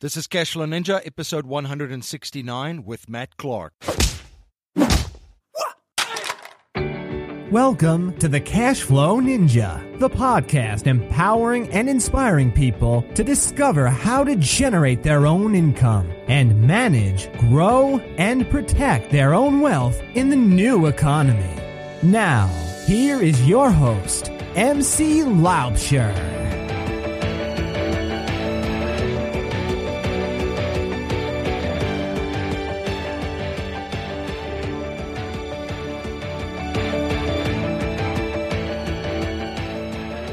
[0.00, 3.72] This is Cashflow Ninja, episode 169 with Matt Clark.
[7.50, 14.36] Welcome to the Cashflow Ninja, the podcast empowering and inspiring people to discover how to
[14.36, 20.86] generate their own income and manage, grow, and protect their own wealth in the new
[20.86, 21.60] economy.
[22.04, 22.46] Now,
[22.86, 26.67] here is your host, MC Laubscher.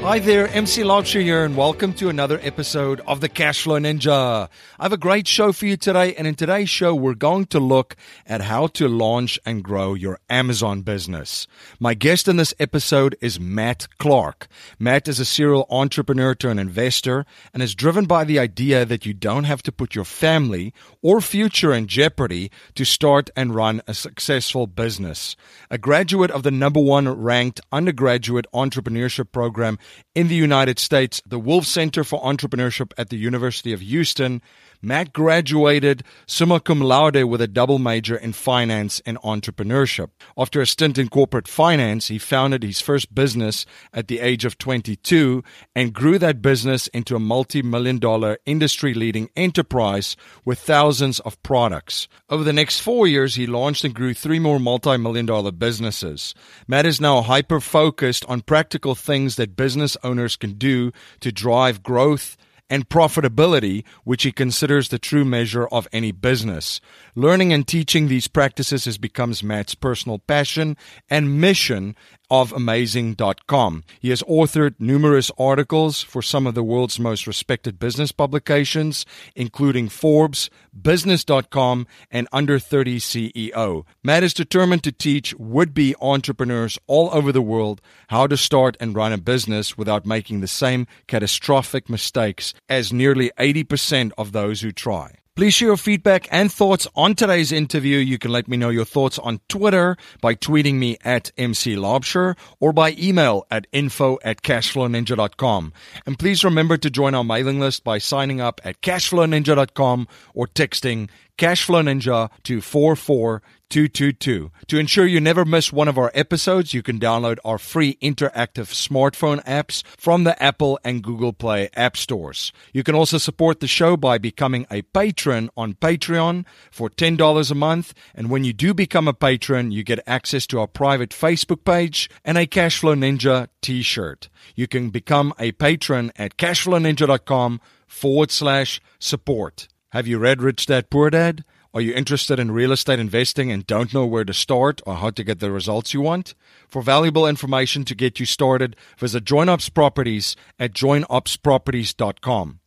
[0.05, 4.47] Hi there, MC Laubscher here, and welcome to another episode of the Cashflow Ninja.
[4.79, 7.59] I have a great show for you today, and in today's show, we're going to
[7.59, 7.95] look
[8.27, 11.47] at how to launch and grow your Amazon business.
[11.79, 14.47] My guest in this episode is Matt Clark.
[14.77, 19.07] Matt is a serial entrepreneur to an investor and is driven by the idea that
[19.07, 23.81] you don't have to put your family or future in jeopardy to start and run
[23.87, 25.35] a successful business.
[25.71, 29.79] A graduate of the number one ranked undergraduate entrepreneurship program
[30.13, 34.41] in the United States, the Wolff Center for Entrepreneurship at the University of Houston,
[34.85, 40.11] Matt graduated summa cum laude with a double major in finance and entrepreneurship.
[40.37, 44.59] After a stint in corporate finance, he founded his first business at the age of
[44.59, 45.43] 22
[45.75, 51.41] and grew that business into a multi million dollar industry leading enterprise with thousands of
[51.41, 52.07] products.
[52.29, 56.35] Over the next four years, he launched and grew three more multi million dollar businesses.
[56.67, 61.81] Matt is now hyper focused on practical things that business owners can do to drive
[61.81, 62.37] growth
[62.69, 66.81] and profitability, which he considers the true measure of any business.
[67.15, 70.77] Learning and teaching these practices has become Matt's personal passion
[71.09, 71.95] and mission
[72.29, 73.83] of amazing.com.
[73.99, 79.05] He has authored numerous articles for some of the world's most respected business publications,
[79.35, 80.49] including Forbes,
[80.79, 83.85] Business.com, and Under 30 CEO.
[84.03, 88.77] Matt is determined to teach would be entrepreneurs all over the world how to start
[88.79, 94.61] and run a business without making the same catastrophic mistakes as nearly 80% of those
[94.61, 95.15] who try.
[95.35, 97.97] Please share your feedback and thoughts on today's interview.
[97.97, 102.37] You can let me know your thoughts on Twitter by tweeting me at MC Laubscher
[102.61, 105.73] or by email at info at cashflowninja.com.
[106.05, 111.09] And please remember to join our mailing list by signing up at cashflowninja.com or texting
[111.37, 114.51] cashflowninja to 44 222.
[114.67, 118.73] To ensure you never miss one of our episodes, you can download our free interactive
[118.73, 122.51] smartphone apps from the Apple and Google Play app stores.
[122.73, 127.55] You can also support the show by becoming a patron on Patreon for $10 a
[127.55, 127.93] month.
[128.13, 132.09] And when you do become a patron, you get access to our private Facebook page
[132.23, 134.29] and a Cashflow Ninja t shirt.
[134.55, 139.67] You can become a patron at cashflowninja.com forward slash support.
[139.89, 141.43] Have you read Rich Dad Poor Dad?
[141.75, 145.09] Are you interested in real estate investing and don't know where to start or how
[145.09, 146.33] to get the results you want?
[146.69, 152.59] For valuable information to get you started, visit JoinUps Properties at joinupsproperties.com.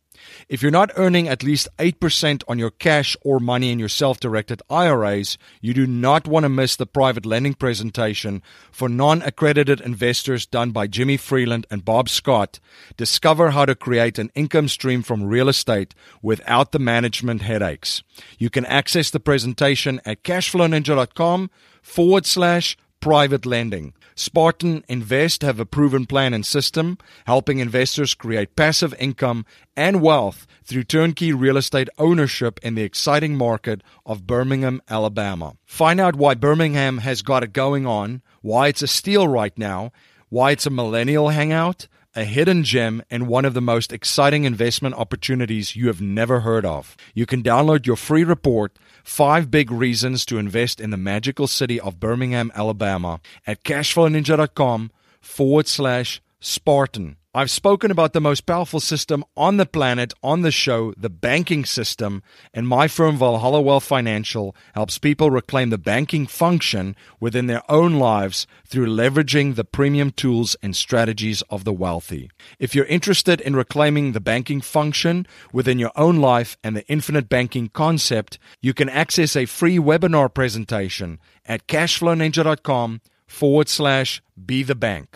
[0.47, 4.19] If you're not earning at least 8% on your cash or money in your self
[4.19, 8.41] directed IRAs, you do not want to miss the private lending presentation
[8.71, 12.59] for non accredited investors done by Jimmy Freeland and Bob Scott.
[12.97, 18.03] Discover how to create an income stream from real estate without the management headaches.
[18.37, 21.49] You can access the presentation at cashflowninja.com
[21.81, 23.93] forward slash private lending.
[24.19, 29.45] Spartan Invest have a proven plan and system helping investors create passive income
[29.77, 35.55] and wealth through turnkey real estate ownership in the exciting market of Birmingham, Alabama.
[35.63, 39.93] Find out why Birmingham has got it going on, why it's a steal right now,
[40.27, 44.95] why it's a millennial hangout, a hidden gem, and one of the most exciting investment
[44.95, 46.97] opportunities you have never heard of.
[47.13, 48.77] You can download your free report
[49.09, 55.67] Five big reasons to invest in the magical city of Birmingham, Alabama at cashflowninja.com forward
[55.67, 57.17] slash Spartan.
[57.31, 61.63] I've spoken about the most powerful system on the planet on the show, the banking
[61.63, 62.23] system,
[62.55, 67.99] and my firm Valhalla Wealth Financial helps people reclaim the banking function within their own
[67.99, 72.31] lives through leveraging the premium tools and strategies of the wealthy.
[72.57, 77.29] If you're interested in reclaiming the banking function within your own life and the infinite
[77.29, 84.73] banking concept, you can access a free webinar presentation at cashflowninja.com forward slash be the
[84.73, 85.15] bank.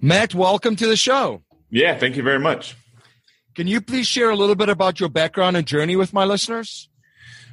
[0.00, 1.42] Matt, welcome to the show.
[1.70, 2.76] Yeah, thank you very much.
[3.54, 6.90] Can you please share a little bit about your background and journey with my listeners?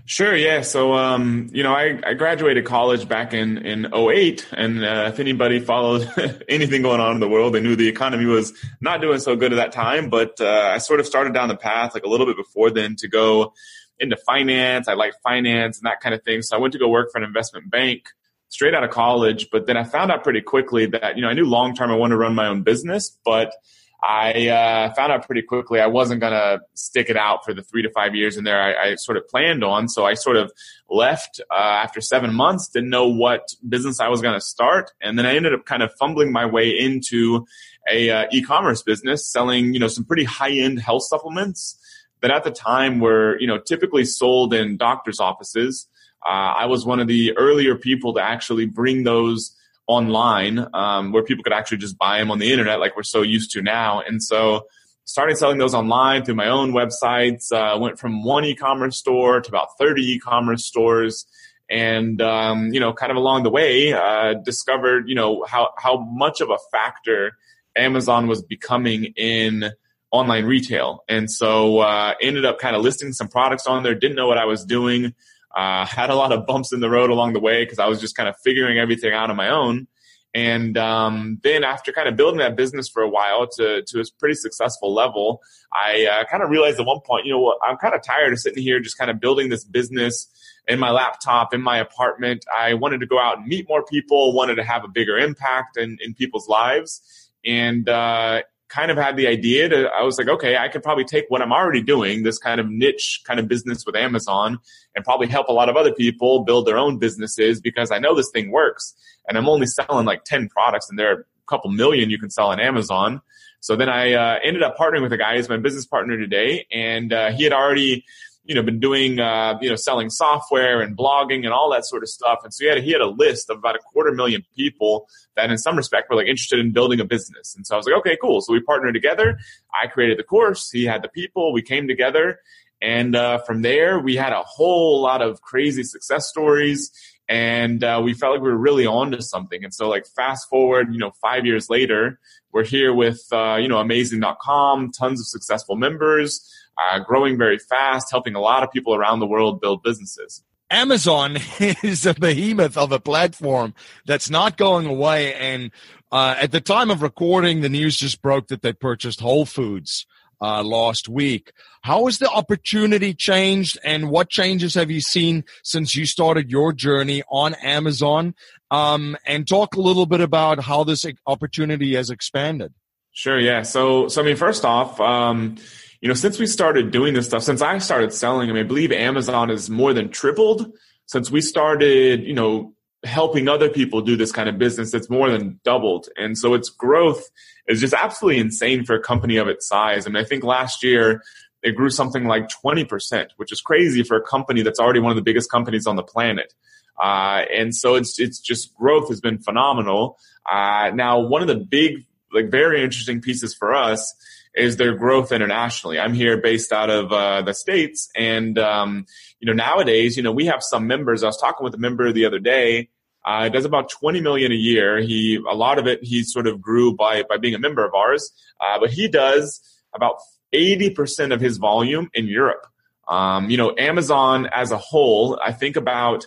[0.05, 0.61] Sure, yeah.
[0.61, 5.19] So, um, you know, I, I graduated college back in, in 08, and uh, if
[5.21, 6.11] anybody followed
[6.49, 8.51] anything going on in the world, they knew the economy was
[8.81, 10.09] not doing so good at that time.
[10.09, 12.97] But uh, I sort of started down the path like a little bit before then
[12.97, 13.53] to go
[13.97, 14.89] into finance.
[14.89, 16.41] I like finance and that kind of thing.
[16.41, 18.09] So I went to go work for an investment bank
[18.49, 19.49] straight out of college.
[19.51, 21.95] But then I found out pretty quickly that, you know, I knew long term I
[21.95, 23.53] wanted to run my own business, but–
[24.03, 27.61] I uh, found out pretty quickly I wasn't going to stick it out for the
[27.61, 29.87] three to five years in there I, I sort of planned on.
[29.87, 30.51] So I sort of
[30.89, 34.91] left uh, after seven months, didn't know what business I was going to start.
[35.01, 37.45] And then I ended up kind of fumbling my way into
[37.89, 41.79] a uh, e-commerce business selling, you know, some pretty high-end health supplements
[42.21, 45.87] that at the time were, you know, typically sold in doctor's offices.
[46.25, 49.55] Uh, I was one of the earlier people to actually bring those
[49.87, 53.21] online um, where people could actually just buy them on the internet like we're so
[53.21, 54.01] used to now.
[54.01, 54.67] And so
[55.05, 59.49] started selling those online through my own websites, uh, went from one e-commerce store to
[59.49, 61.25] about 30 e-commerce stores.
[61.69, 65.97] And, um, you know, kind of along the way, uh, discovered, you know, how, how
[65.97, 67.37] much of a factor
[67.75, 69.71] Amazon was becoming in
[70.11, 71.03] online retail.
[71.09, 74.37] And so, uh, ended up kind of listing some products on there, didn't know what
[74.37, 75.15] I was doing.
[75.53, 77.99] Uh, had a lot of bumps in the road along the way because I was
[77.99, 79.87] just kind of figuring everything out on my own.
[80.35, 84.03] And um, then after kind of building that business for a while to, to a
[84.17, 85.41] pretty successful level,
[85.71, 88.33] I uh, kind of realized at one point, you know what, I'm kind of tired
[88.33, 90.27] of sitting here just kind of building this business
[90.67, 92.45] in my laptop, in my apartment.
[92.55, 95.77] I wanted to go out and meet more people, wanted to have a bigger impact
[95.77, 97.29] in, in people's lives.
[97.45, 98.41] And uh,
[98.73, 101.41] kind of had the idea to, I was like, okay, I could probably take what
[101.41, 104.57] I'm already doing, this kind of niche kind of business with Amazon,
[104.95, 108.15] and probably help a lot of other people build their own businesses because I know
[108.15, 108.95] this thing works.
[109.27, 112.31] And I'm only selling like 10 products and there are a couple million you can
[112.31, 113.21] sell on Amazon.
[113.59, 116.67] So then I uh, ended up partnering with a guy who's my business partner today,
[116.69, 118.03] and uh, he had already
[118.45, 122.03] you know been doing uh, you know selling software and blogging and all that sort
[122.03, 122.39] of stuff.
[122.43, 125.07] And so he had a, he had a list of about a quarter million people
[125.35, 127.55] that in some respect were like interested in building a business.
[127.55, 128.41] And so I was like okay cool.
[128.41, 129.39] So we partnered together.
[129.81, 130.69] I created the course.
[130.69, 131.53] He had the people.
[131.53, 132.39] We came together.
[132.81, 136.91] And uh, from there we had a whole lot of crazy success stories.
[137.29, 139.63] And uh, we felt like we were really on to something.
[139.63, 142.19] And so like fast forward you know five years later
[142.51, 148.07] we're here with uh, you know amazing.com tons of successful members uh, growing very fast,
[148.11, 150.43] helping a lot of people around the world build businesses.
[150.69, 153.73] Amazon is a behemoth of a platform
[154.05, 155.35] that's not going away.
[155.35, 155.71] And
[156.11, 160.07] uh, at the time of recording, the news just broke that they purchased Whole Foods
[160.41, 161.51] uh, last week.
[161.83, 166.73] How has the opportunity changed, and what changes have you seen since you started your
[166.73, 168.35] journey on Amazon?
[168.71, 172.73] Um, and talk a little bit about how this opportunity has expanded.
[173.11, 173.39] Sure.
[173.39, 173.61] Yeah.
[173.61, 175.57] So, so I mean, first off, um,
[176.03, 178.67] you know, since we started doing this stuff, since I started selling, I mean, I
[178.67, 180.69] believe Amazon has more than tripled
[181.05, 182.73] since we started, you know,
[183.05, 184.93] helping other people do this kind of business.
[184.93, 186.09] It's more than doubled.
[186.17, 187.23] And so its growth
[187.69, 190.05] is just absolutely insane for a company of its size.
[190.05, 191.23] I mean, I think last year
[191.61, 195.15] it grew something like 20%, which is crazy for a company that's already one of
[195.15, 196.53] the biggest companies on the planet.
[197.01, 200.17] Uh, and so it's, it's just growth has been phenomenal.
[200.51, 204.13] Uh, now, one of the big, like very interesting pieces for us
[204.55, 205.99] is their growth internationally.
[205.99, 209.05] I'm here based out of uh, the states, and um,
[209.39, 211.23] you know nowadays, you know we have some members.
[211.23, 212.89] I was talking with a member the other day.
[213.25, 214.99] Uh, does about 20 million a year.
[214.99, 217.93] He a lot of it he sort of grew by by being a member of
[217.93, 219.61] ours, uh, but he does
[219.95, 220.17] about
[220.51, 222.67] 80 percent of his volume in Europe.
[223.07, 226.25] Um, you know, Amazon as a whole, I think about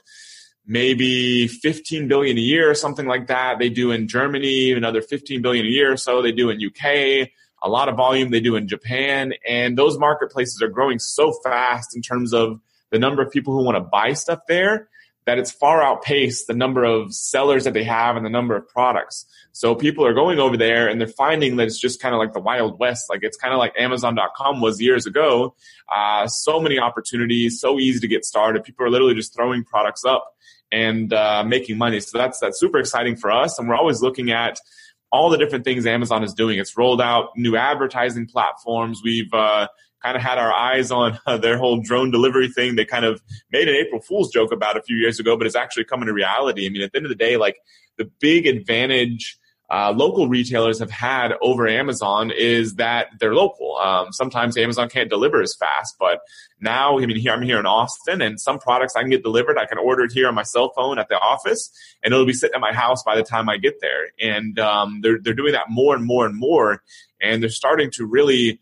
[0.66, 3.58] maybe 15 billion a year or something like that.
[3.58, 6.22] They do in Germany, another 15 billion a year or so.
[6.22, 7.28] They do in UK
[7.62, 9.34] a lot of volume they do in Japan.
[9.48, 12.60] And those marketplaces are growing so fast in terms of
[12.90, 14.88] the number of people who want to buy stuff there
[15.26, 18.66] that it's far outpaced the number of sellers that they have and the number of
[18.68, 19.26] products.
[19.50, 22.32] So people are going over there and they're finding that it's just kind of like
[22.32, 23.06] the Wild West.
[23.10, 25.56] Like it's kind of like Amazon.com was years ago.
[25.92, 28.62] Uh, so many opportunities, so easy to get started.
[28.62, 30.32] People are literally just throwing products up
[30.70, 31.98] and uh, making money.
[32.00, 33.58] So that's that's super exciting for us.
[33.58, 34.58] And we're always looking at
[35.12, 36.58] all the different things Amazon is doing.
[36.58, 39.00] It's rolled out new advertising platforms.
[39.04, 39.68] We've uh,
[40.02, 42.76] kind of had our eyes on uh, their whole drone delivery thing.
[42.76, 45.56] They kind of made an April Fool's joke about a few years ago, but it's
[45.56, 46.66] actually coming to reality.
[46.66, 47.56] I mean, at the end of the day, like
[47.98, 53.76] the big advantage uh, local retailers have had over Amazon is that they're local.
[53.76, 56.20] Um, sometimes Amazon can't deliver as fast, but
[56.60, 59.58] now, I mean, here I'm here in Austin, and some products I can get delivered.
[59.58, 61.70] I can order it here on my cell phone at the office,
[62.02, 64.10] and it'll be sitting at my house by the time I get there.
[64.20, 66.82] And um, they're they're doing that more and more and more,
[67.20, 68.60] and they're starting to really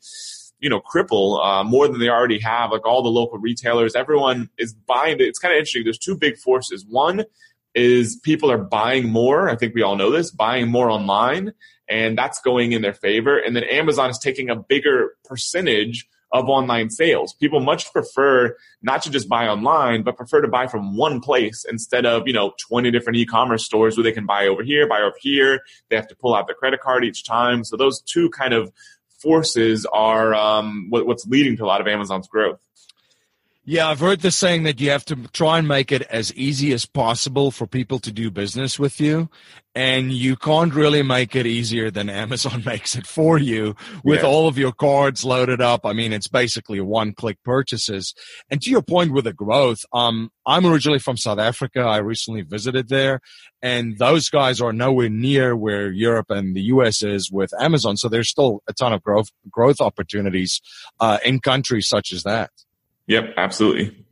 [0.61, 2.71] you know, cripple uh, more than they already have.
[2.71, 5.19] Like all the local retailers, everyone is buying.
[5.21, 5.85] It's kind of interesting.
[5.85, 6.87] There's two big forces.
[6.89, 7.25] One
[7.75, 9.49] is people are buying more.
[9.49, 11.53] I think we all know this, buying more online,
[11.89, 13.39] and that's going in their favor.
[13.39, 17.33] And then Amazon is taking a bigger percentage of online sales.
[17.35, 21.65] People much prefer not to just buy online, but prefer to buy from one place
[21.69, 25.01] instead of, you know, 20 different e-commerce stores where they can buy over here, buy
[25.01, 25.61] over here.
[25.89, 27.63] They have to pull out their credit card each time.
[27.63, 28.73] So those two kind of
[29.21, 32.59] forces are um, what, what's leading to a lot of Amazon's growth.
[33.67, 36.75] Yeah, I've heard the saying that you have to try and make it as easy
[36.75, 39.31] as possible for people to do business with you.
[39.75, 44.27] And you can't really make it easier than Amazon makes it for you with yeah.
[44.27, 45.87] all of your cards loaded up.
[45.87, 48.15] I mean, it's basically one click purchases.
[48.51, 51.81] And to your point with the growth, um, I'm originally from South Africa.
[51.81, 53.21] I recently visited there
[53.63, 57.97] and those guys are nowhere near where Europe and the US is with Amazon.
[57.97, 60.61] So there's still a ton of growth, growth opportunities,
[61.01, 62.51] uh, in countries such as that.
[63.07, 64.05] Yep, absolutely.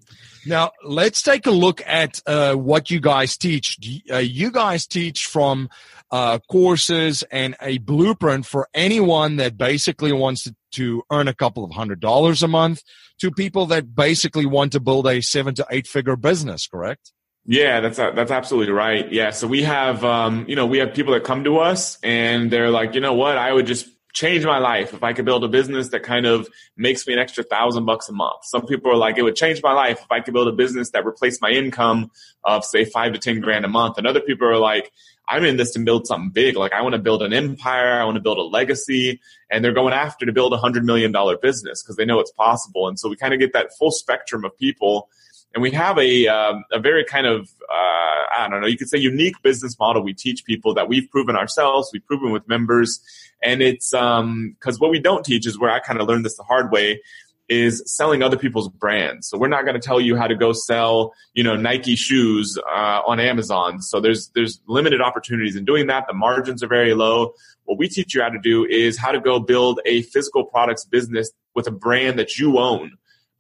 [0.45, 3.79] Now, let's take a look at uh, what you guys teach.
[4.11, 5.69] Uh, you guys teach from
[6.11, 11.65] uh, courses and a blueprint for anyone that basically wants to, to, earn a couple
[11.65, 12.83] of hundred dollars a month
[13.19, 17.13] to people that basically want to build a seven to eight figure business, correct?
[17.45, 19.11] Yeah, that's that's absolutely right.
[19.11, 22.51] Yeah, so we have um, you know we have people that come to us and
[22.51, 25.43] they're like, you know what, I would just change my life if I could build
[25.43, 28.45] a business that kind of makes me an extra thousand bucks a month.
[28.45, 30.91] Some people are like, it would change my life if I could build a business
[30.91, 32.11] that replaced my income
[32.45, 33.99] of say five to 10 grand a month.
[33.99, 34.93] And other people are like,
[35.29, 36.57] I'm in this to build something big.
[36.57, 38.01] Like I want to build an empire.
[38.01, 41.11] I want to build a legacy and they're going after to build a hundred million
[41.13, 42.89] dollar business because they know it's possible.
[42.89, 45.09] And so we kind of get that full spectrum of people
[45.55, 48.89] and we have a um, a very kind of uh, I don't know you could
[48.89, 53.01] say unique business model we teach people that we've proven ourselves we've proven with members
[53.43, 56.37] and it's because um, what we don't teach is where I kind of learned this
[56.37, 57.01] the hard way
[57.49, 59.29] is selling other people's brands.
[59.29, 62.57] So we're not going to tell you how to go sell, you know, Nike shoes
[62.73, 63.83] uh, on Amazon.
[63.83, 66.07] So there's there's limited opportunities in doing that.
[66.07, 67.35] The margins are very low.
[67.65, 70.85] What we teach you how to do is how to go build a physical products
[70.85, 72.93] business with a brand that you own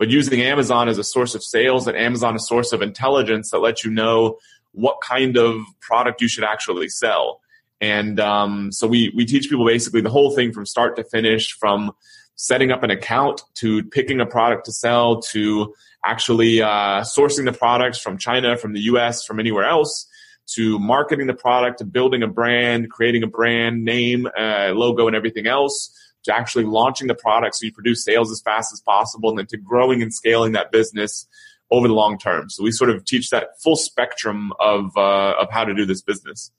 [0.03, 3.61] but using Amazon as a source of sales and Amazon a source of intelligence that
[3.61, 4.37] lets you know
[4.73, 7.41] what kind of product you should actually sell.
[7.81, 11.53] And um, so we we teach people basically the whole thing from start to finish,
[11.53, 11.93] from
[12.35, 15.73] setting up an account to picking a product to sell to
[16.05, 20.09] actually uh, sourcing the products from China, from the U.S., from anywhere else,
[20.57, 25.15] to marketing the product, to building a brand, creating a brand name, uh, logo, and
[25.15, 29.31] everything else to actually launching the product so you produce sales as fast as possible
[29.31, 31.27] and then to growing and scaling that business
[31.71, 32.51] over the long term.
[32.51, 36.03] So we sort of teach that full spectrum of uh, of how to do this
[36.03, 36.53] business.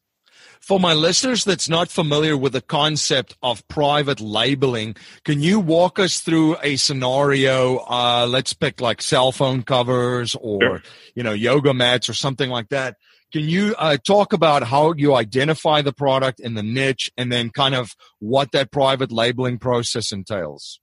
[0.60, 6.00] For my listeners that's not familiar with the concept of private labeling, can you walk
[6.00, 7.79] us through a scenario?
[7.79, 10.84] Uh, let's pick like cell phone covers or, sure.
[11.15, 12.96] you know, yoga mats or something like that.
[13.34, 17.50] Can you uh, talk about how you identify the product and the niche and then
[17.50, 20.80] kind of what that private labeling process entails?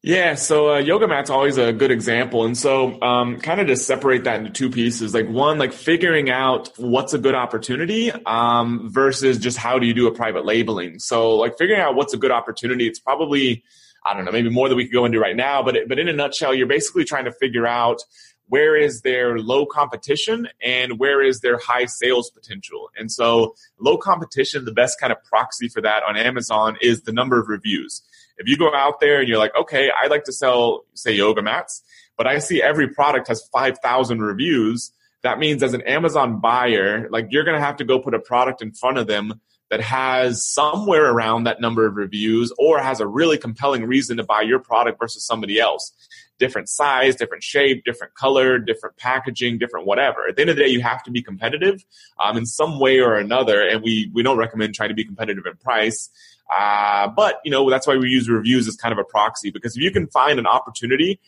[0.00, 3.76] Yeah, so uh, yoga mat's always a good example, and so um, kind of to
[3.76, 5.12] separate that into two pieces.
[5.12, 9.94] Like one, like figuring out what's a good opportunity um, versus just how do you
[9.94, 11.00] do a private labeling.
[11.00, 13.64] So like figuring out what's a good opportunity, it's probably
[14.06, 15.98] I don't know, maybe more than we could go into right now, but it, but
[15.98, 18.00] in a nutshell, you're basically trying to figure out
[18.48, 22.90] where is there low competition and where is there high sales potential.
[22.96, 27.12] And so low competition, the best kind of proxy for that on Amazon is the
[27.12, 28.02] number of reviews.
[28.38, 31.42] If you go out there and you're like, okay, I'd like to sell, say, yoga
[31.42, 31.82] mats,
[32.16, 34.92] but I see every product has 5,000 reviews.
[35.22, 38.20] That means as an Amazon buyer, like you're going to have to go put a
[38.20, 39.40] product in front of them
[39.70, 44.24] that has somewhere around that number of reviews or has a really compelling reason to
[44.24, 45.92] buy your product versus somebody else
[46.38, 50.28] different size, different shape, different color, different packaging, different whatever.
[50.28, 51.84] At the end of the day, you have to be competitive
[52.22, 55.46] um, in some way or another, and we we don't recommend trying to be competitive
[55.46, 56.10] in price.
[56.50, 59.76] Uh, but you know that's why we use reviews as kind of a proxy because
[59.76, 61.20] if you can find an opportunity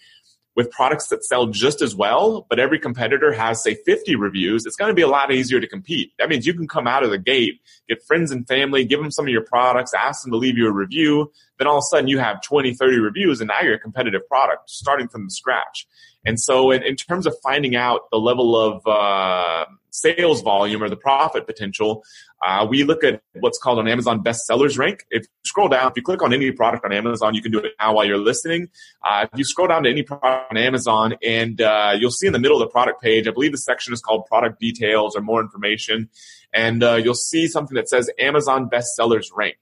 [0.57, 4.77] with products that sell just as well, but every competitor has, say, 50 reviews, it's
[4.77, 6.13] going to be a lot easier to compete.
[6.19, 9.11] That means you can come out of the gate, get friends and family, give them
[9.11, 11.31] some of your products, ask them to leave you a review.
[11.59, 14.27] Then all of a sudden you have 20, 30 reviews, and now you're a competitive
[14.27, 15.87] product starting from scratch.
[16.25, 20.89] And so, in, in terms of finding out the level of uh, sales volume or
[20.89, 22.03] the profit potential,
[22.45, 25.05] uh, we look at what's called an Amazon bestsellers rank.
[25.11, 27.59] If you scroll down, if you click on any product on Amazon, you can do
[27.59, 28.69] it now while you're listening.
[29.09, 32.33] Uh, if you scroll down to any product on Amazon and uh, you'll see in
[32.33, 35.21] the middle of the product page, I believe the section is called product details or
[35.21, 36.09] more information.
[36.53, 39.59] And uh, you'll see something that says Amazon bestsellers rank.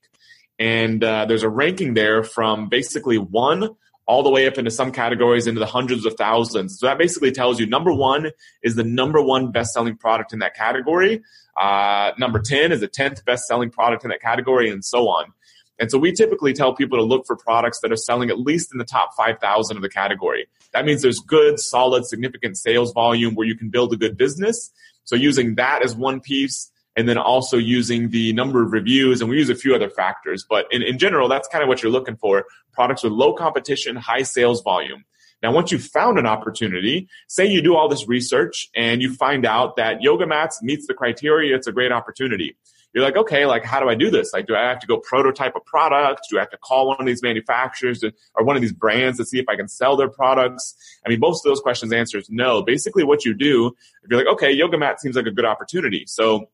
[0.59, 3.77] And uh, there's a ranking there from basically one
[4.09, 6.81] all the way up into some categories into the hundreds of thousands.
[6.81, 8.31] So that basically tells you number one
[8.63, 11.23] is the number one best selling product in that category.
[11.61, 15.27] Uh, number 10 is the 10th best selling product in that category and so on.
[15.79, 18.73] And so we typically tell people to look for products that are selling at least
[18.73, 20.49] in the top 5,000 of the category.
[20.73, 24.71] That means there's good, solid, significant sales volume where you can build a good business.
[25.05, 29.31] So using that as one piece and then also using the number of reviews and
[29.31, 30.45] we use a few other factors.
[30.51, 32.45] But in, in general, that's kind of what you're looking for.
[32.73, 35.05] Products with low competition, high sales volume.
[35.41, 39.47] Now, once you've found an opportunity, say you do all this research and you find
[39.47, 42.57] out that yoga mats meets the criteria, it's a great opportunity
[42.95, 44.33] you're like, okay, like how do I do this?
[44.33, 46.23] Like, do I have to go prototype a product?
[46.31, 48.03] Do I have to call one of these manufacturers
[48.35, 50.75] or one of these brands to see if I can sell their products?
[51.05, 52.63] I mean, most of those questions answers no.
[52.63, 53.69] Basically, what you do,
[54.03, 56.05] if you're like, okay, yoga mat seems like a good opportunity.
[56.07, 56.49] So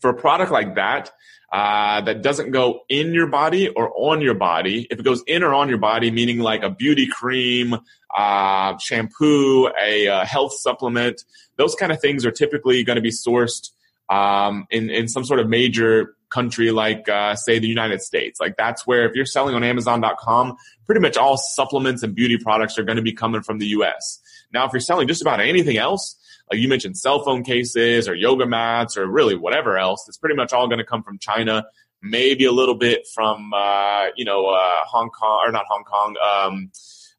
[0.00, 1.10] for a product like that,
[1.52, 4.86] uh, that doesn't go in your body or on your body.
[4.90, 7.74] If it goes in or on your body, meaning like a beauty cream,
[8.16, 11.24] uh, shampoo, a uh, health supplement,
[11.56, 13.70] those kind of things are typically going to be sourced
[14.10, 18.40] um, in in some sort of major country like uh, say the United States.
[18.40, 22.78] Like that's where if you're selling on Amazon.com, pretty much all supplements and beauty products
[22.78, 24.20] are going to be coming from the U.S.
[24.52, 26.17] Now, if you're selling just about anything else,
[26.50, 30.36] like you mentioned, cell phone cases or yoga mats or really whatever else, it's pretty
[30.36, 31.66] much all going to come from China.
[32.00, 36.16] Maybe a little bit from uh, you know uh, Hong Kong or not Hong Kong.
[36.22, 36.70] Um,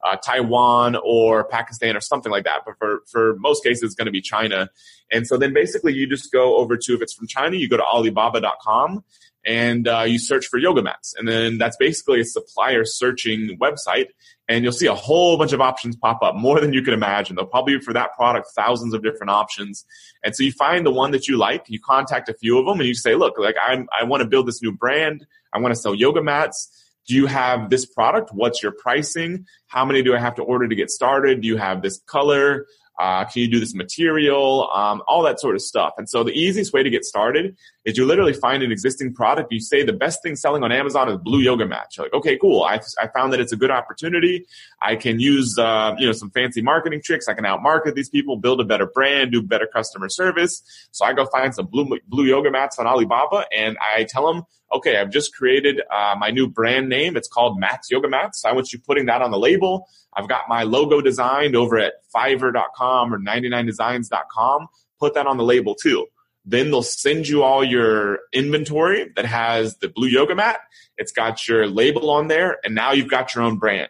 [0.01, 2.62] uh, Taiwan or Pakistan or something like that.
[2.65, 4.69] But for, for most cases, it's going to be China.
[5.12, 7.77] And so then basically you just go over to, if it's from China, you go
[7.77, 9.03] to Alibaba.com
[9.45, 11.13] and uh, you search for yoga mats.
[11.17, 14.07] And then that's basically a supplier searching website.
[14.49, 17.35] And you'll see a whole bunch of options pop up, more than you can imagine.
[17.35, 19.85] There'll probably be for that product thousands of different options.
[20.23, 22.79] And so you find the one that you like, you contact a few of them,
[22.79, 25.25] and you say, look, like I'm, I want to build this new brand.
[25.53, 26.75] I want to sell yoga mats
[27.09, 28.29] do you have this product?
[28.31, 29.47] What's your pricing?
[29.65, 31.41] How many do I have to order to get started?
[31.41, 32.67] Do you have this color?
[32.99, 34.69] Uh, can you do this material?
[34.71, 35.93] Um, all that sort of stuff.
[35.97, 39.51] And so the easiest way to get started is you literally find an existing product.
[39.51, 41.88] You say the best thing selling on Amazon is blue yoga mat.
[41.95, 42.63] You're like, okay, cool.
[42.63, 44.45] I, I found that it's a good opportunity.
[44.81, 47.27] I can use, uh, you know, some fancy marketing tricks.
[47.27, 50.62] I can outmarket these people, build a better brand, do better customer service.
[50.91, 54.43] So I go find some blue, blue yoga mats on Alibaba and I tell them,
[54.73, 57.17] okay, I've just created uh, my new brand name.
[57.17, 58.45] It's called Mats Yoga Mats.
[58.45, 59.88] I want you putting that on the label.
[60.13, 64.67] I've got my logo designed over at Fiverr.com or 99designs.com.
[64.99, 66.08] Put that on the label too.
[66.45, 70.60] Then they'll send you all your inventory that has the blue yoga mat.
[70.97, 73.89] It's got your label on there, and now you've got your own brand.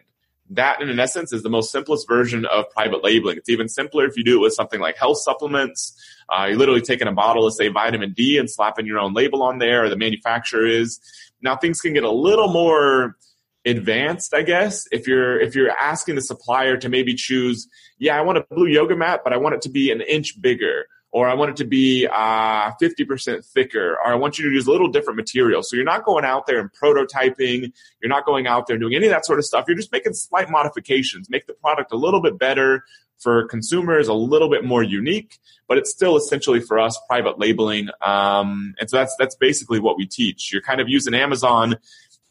[0.50, 3.36] That, in essence, is the most simplest version of private labeling.
[3.36, 5.96] It's even simpler if you do it with something like health supplements.
[6.28, 9.44] Uh, you're literally taking a bottle of, say, vitamin D and slapping your own label
[9.44, 11.00] on there, or the manufacturer is.
[11.40, 13.16] Now things can get a little more
[13.64, 14.88] advanced, I guess.
[14.90, 18.66] If you're if you're asking the supplier to maybe choose, yeah, I want a blue
[18.66, 21.56] yoga mat, but I want it to be an inch bigger, or I want it
[21.56, 25.62] to be uh, 50% thicker, or I want you to use a little different material.
[25.62, 27.72] So you're not going out there and prototyping.
[28.00, 29.64] You're not going out there and doing any of that sort of stuff.
[29.66, 32.84] You're just making slight modifications, make the product a little bit better
[33.18, 37.88] for consumers, a little bit more unique, but it's still essentially for us private labeling.
[38.00, 40.52] Um, and so that's that's basically what we teach.
[40.52, 41.76] You're kind of using Amazon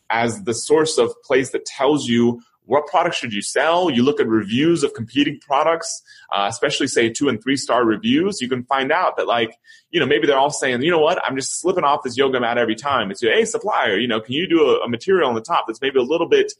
[0.09, 3.89] as the source of place that tells you what products should you sell.
[3.89, 8.41] You look at reviews of competing products, uh, especially say two and three star reviews.
[8.41, 9.57] You can find out that like,
[9.89, 12.39] you know, maybe they're all saying, you know what, I'm just slipping off this yoga
[12.39, 13.09] mat every time.
[13.09, 15.81] It's, hey, supplier, you know, can you do a, a material on the top that's
[15.81, 16.53] maybe a little bit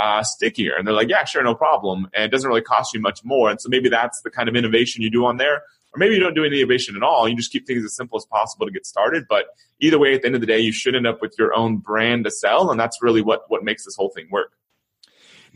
[0.00, 0.76] uh, stickier?
[0.78, 2.08] And they're like, yeah, sure, no problem.
[2.14, 3.50] And it doesn't really cost you much more.
[3.50, 5.56] And so maybe that's the kind of innovation you do on there.
[5.56, 7.28] Or maybe you don't do any innovation at all.
[7.28, 9.24] You just keep things as simple as possible to get started.
[9.28, 9.46] But
[9.80, 11.78] either way, at the end of the day, you should end up with your own
[11.78, 12.70] brand to sell.
[12.70, 14.52] And that's really what, what makes this whole thing work.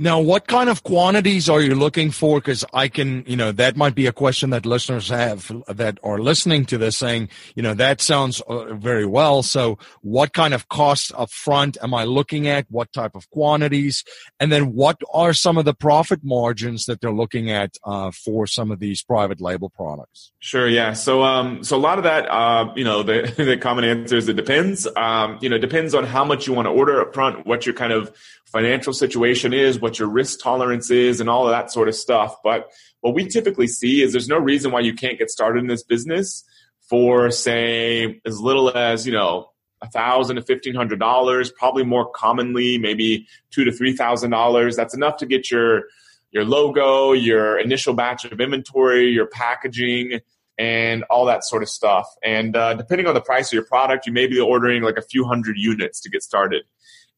[0.03, 2.39] Now, what kind of quantities are you looking for?
[2.39, 6.19] Because I can, you know, that might be a question that listeners have that are
[6.19, 9.43] listening to this saying, you know, that sounds uh, very well.
[9.43, 12.65] So, what kind of costs up front am I looking at?
[12.71, 14.03] What type of quantities?
[14.41, 18.47] And then, what are some of the profit margins that they're looking at uh, for
[18.47, 20.33] some of these private label products?
[20.39, 20.67] Sure.
[20.67, 20.95] Yeah.
[20.95, 24.31] So, um, so a lot of that, uh, you know, the, the common answer is
[24.31, 24.89] it depends.
[24.97, 27.67] Um, you know, it depends on how much you want to order up front, what
[27.67, 28.11] you're kind of
[28.53, 32.37] financial situation is, what your risk tolerance is, and all of that sort of stuff.
[32.43, 35.69] But what we typically see is there's no reason why you can't get started in
[35.69, 36.45] this business
[36.89, 39.51] for, say, as little as, you know,
[39.83, 44.77] a thousand to fifteen hundred dollars, probably more commonly, maybe two to three thousand dollars.
[44.77, 45.85] That's enough to get your
[46.33, 50.21] your logo, your initial batch of inventory, your packaging,
[50.59, 52.07] and all that sort of stuff.
[52.23, 55.03] And uh, depending on the price of your product, you may be ordering like a
[55.03, 56.65] few hundred units to get started.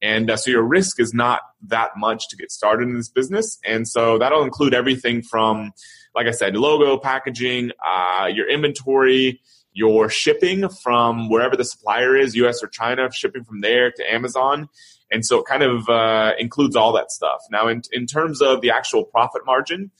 [0.02, 3.58] And uh, so your risk is not that much to get started in this business.
[3.64, 5.72] And so that'll include everything from,
[6.14, 9.40] like I said, logo, packaging, uh, your inventory,
[9.72, 14.68] your shipping from wherever the supplier is, US or China, shipping from there to Amazon.
[15.10, 17.42] And so it kind of uh, includes all that stuff.
[17.50, 19.90] Now, in, in terms of the actual profit margin,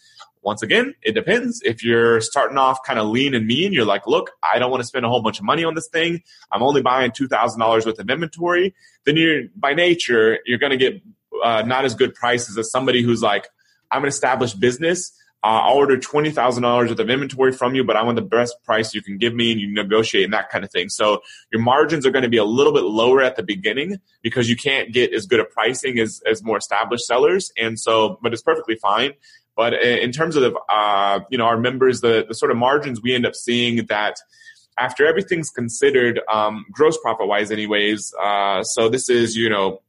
[0.42, 1.61] once again, it depends.
[1.64, 4.83] If you're starting off kind of lean and mean, you're like, look, I don't want
[4.83, 6.22] to spend a whole bunch of money on this thing.
[6.50, 8.74] I'm only buying $2,000 worth of inventory.
[9.05, 11.00] Then you're, by nature, you're going to get
[11.42, 13.48] uh, not as good prices as somebody who's like,
[13.90, 15.12] I'm an established business.
[15.44, 18.22] Uh, I'll order twenty thousand dollars worth of inventory from you, but I want the
[18.22, 20.88] best price you can give me, and you negotiate and that kind of thing.
[20.88, 24.48] So your margins are going to be a little bit lower at the beginning because
[24.48, 28.33] you can't get as good a pricing as as more established sellers, and so, but
[28.33, 29.14] it's perfectly fine.
[29.56, 33.14] But in terms of uh, you know our members, the the sort of margins we
[33.14, 34.16] end up seeing that
[34.78, 38.14] after everything's considered, um, gross profit wise, anyways.
[38.20, 39.82] Uh, so this is you know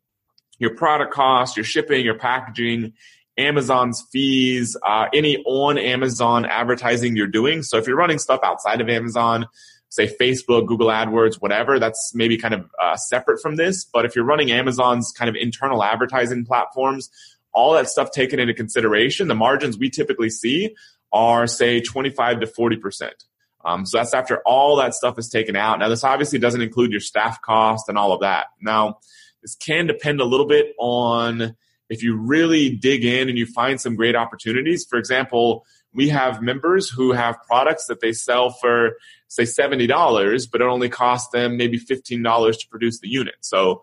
[0.59, 2.93] your product cost, your shipping, your packaging,
[3.37, 7.63] Amazon's fees, uh, any on Amazon advertising you're doing.
[7.63, 9.47] So if you're running stuff outside of Amazon,
[9.89, 13.85] say Facebook, Google AdWords, whatever, that's maybe kind of uh, separate from this.
[13.85, 17.09] But if you're running Amazon's kind of internal advertising platforms,
[17.53, 20.75] all that stuff taken into consideration, the margins we typically see
[21.11, 23.23] are say 25 to 40 percent.
[23.65, 25.79] Um, so that's after all that stuff is taken out.
[25.79, 28.47] Now, this obviously doesn't include your staff cost and all of that.
[28.61, 28.97] Now,
[29.41, 31.55] this can depend a little bit on
[31.89, 34.85] if you really dig in and you find some great opportunities.
[34.89, 40.61] For example, we have members who have products that they sell for, say, $70, but
[40.61, 43.35] it only costs them maybe $15 to produce the unit.
[43.41, 43.81] So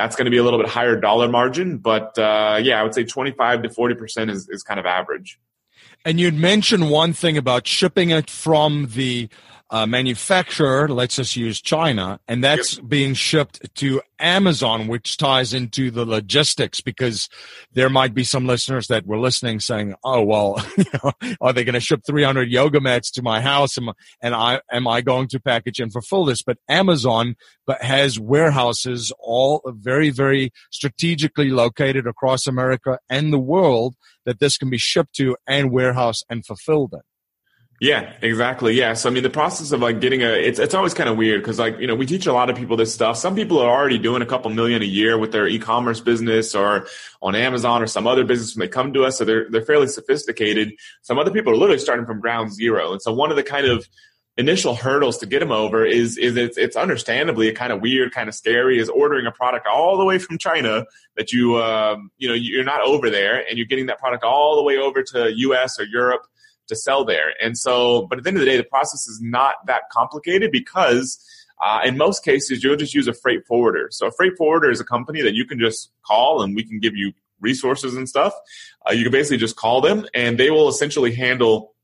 [0.00, 1.76] that's going to be a little bit higher dollar margin.
[1.76, 5.38] But uh, yeah, I would say 25 to 40% is, is kind of average.
[6.06, 9.28] And you'd mentioned one thing about shipping it from the
[9.70, 12.88] uh, manufacturer, let's just use China, and that's yep.
[12.88, 17.28] being shipped to Amazon, which ties into the logistics because
[17.72, 21.62] there might be some listeners that were listening saying, "Oh, well, you know, are they
[21.62, 25.28] going to ship 300 yoga mats to my house, and, and I am I going
[25.28, 32.08] to package and fulfill this?" But Amazon, but has warehouses all very, very strategically located
[32.08, 33.94] across America and the world
[34.26, 37.00] that this can be shipped to and warehouse and fulfilled in.
[37.80, 38.74] Yeah, exactly.
[38.74, 38.92] Yeah.
[38.92, 41.40] So I mean, the process of like getting a, it's, it's always kind of weird
[41.40, 43.16] because like, you know, we teach a lot of people this stuff.
[43.16, 46.86] Some people are already doing a couple million a year with their e-commerce business or
[47.22, 49.16] on Amazon or some other business when they come to us.
[49.16, 50.74] So they're, they're fairly sophisticated.
[51.00, 52.92] Some other people are literally starting from ground zero.
[52.92, 53.88] And so one of the kind of
[54.36, 58.12] initial hurdles to get them over is, is it's, it's understandably a kind of weird,
[58.12, 60.84] kind of scary is ordering a product all the way from China
[61.16, 64.56] that you, um, you know, you're not over there and you're getting that product all
[64.56, 66.26] the way over to US or Europe
[66.70, 67.34] to sell there.
[67.42, 70.50] And so, but at the end of the day, the process is not that complicated
[70.50, 71.22] because
[71.64, 73.88] uh, in most cases, you'll just use a freight forwarder.
[73.90, 76.80] So a freight forwarder is a company that you can just call and we can
[76.80, 78.32] give you resources and stuff.
[78.88, 81.74] Uh, you can basically just call them and they will essentially handle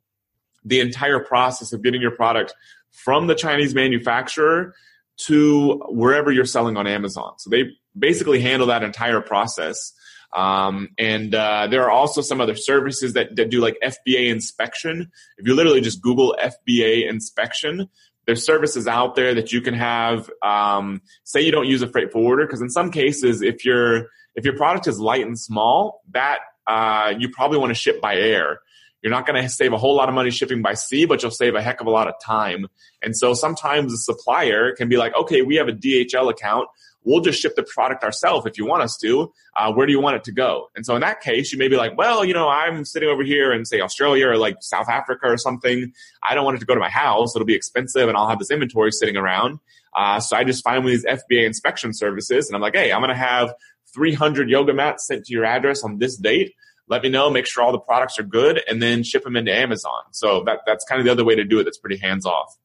[0.65, 2.55] the entire process of getting your product
[2.91, 4.75] from the Chinese manufacturer
[5.17, 7.35] to wherever you're selling on Amazon.
[7.39, 9.93] So they basically handle that entire process.
[10.37, 15.11] Um, and uh, there are also some other services that, that do like FBA inspection.
[15.39, 17.89] If you literally just Google FBA inspection,
[18.27, 20.31] there's services out there that you can have.
[20.43, 24.45] Um, say you don't use a freight forwarder, because in some cases, if your if
[24.45, 28.61] your product is light and small, that uh, you probably want to ship by air.
[29.03, 31.31] You're not going to save a whole lot of money shipping by sea, but you'll
[31.31, 32.67] save a heck of a lot of time.
[33.03, 36.69] And so sometimes the supplier can be like, okay, we have a DHL account
[37.07, 39.33] we'll just ship the product ourselves if you want us to.
[39.57, 40.69] Uh, where do you want it to go?
[40.75, 43.23] And so in that case, you may be like, well, you know, I'm sitting over
[43.23, 45.93] here in say Australia or like South Africa or something.
[46.23, 47.35] I don't want it to go to my house.
[47.35, 49.61] It'll be expensive and I'll have this inventory sitting around.
[49.97, 52.93] Uh, so I just find one of these FBA inspection services and I'm like, hey,
[52.93, 53.55] I'm going to have
[53.95, 56.55] 300 yoga mats sent to your address on this date.
[56.89, 59.53] Let me know, make sure all the products are good, and then ship them into
[59.53, 60.03] Amazon.
[60.13, 62.57] So that, that's kind of the other way to do it that's pretty hands off.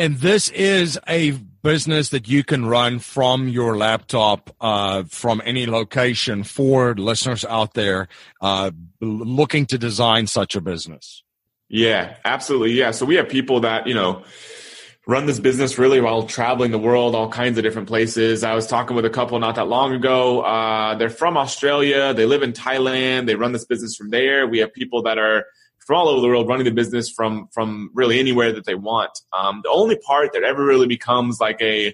[0.00, 5.66] And this is a business that you can run from your laptop, uh, from any
[5.66, 8.08] location for listeners out there
[8.40, 8.70] uh,
[9.02, 11.22] looking to design such a business.
[11.68, 12.72] Yeah, absolutely.
[12.72, 12.92] Yeah.
[12.92, 14.24] So we have people that, you know,
[15.06, 18.42] run this business really while traveling the world, all kinds of different places.
[18.42, 20.40] I was talking with a couple not that long ago.
[20.40, 22.14] Uh, they're from Australia.
[22.14, 23.26] They live in Thailand.
[23.26, 24.46] They run this business from there.
[24.46, 25.44] We have people that are
[25.90, 29.10] from all over the world running the business from from really anywhere that they want.
[29.32, 31.92] Um, the only part that ever really becomes like a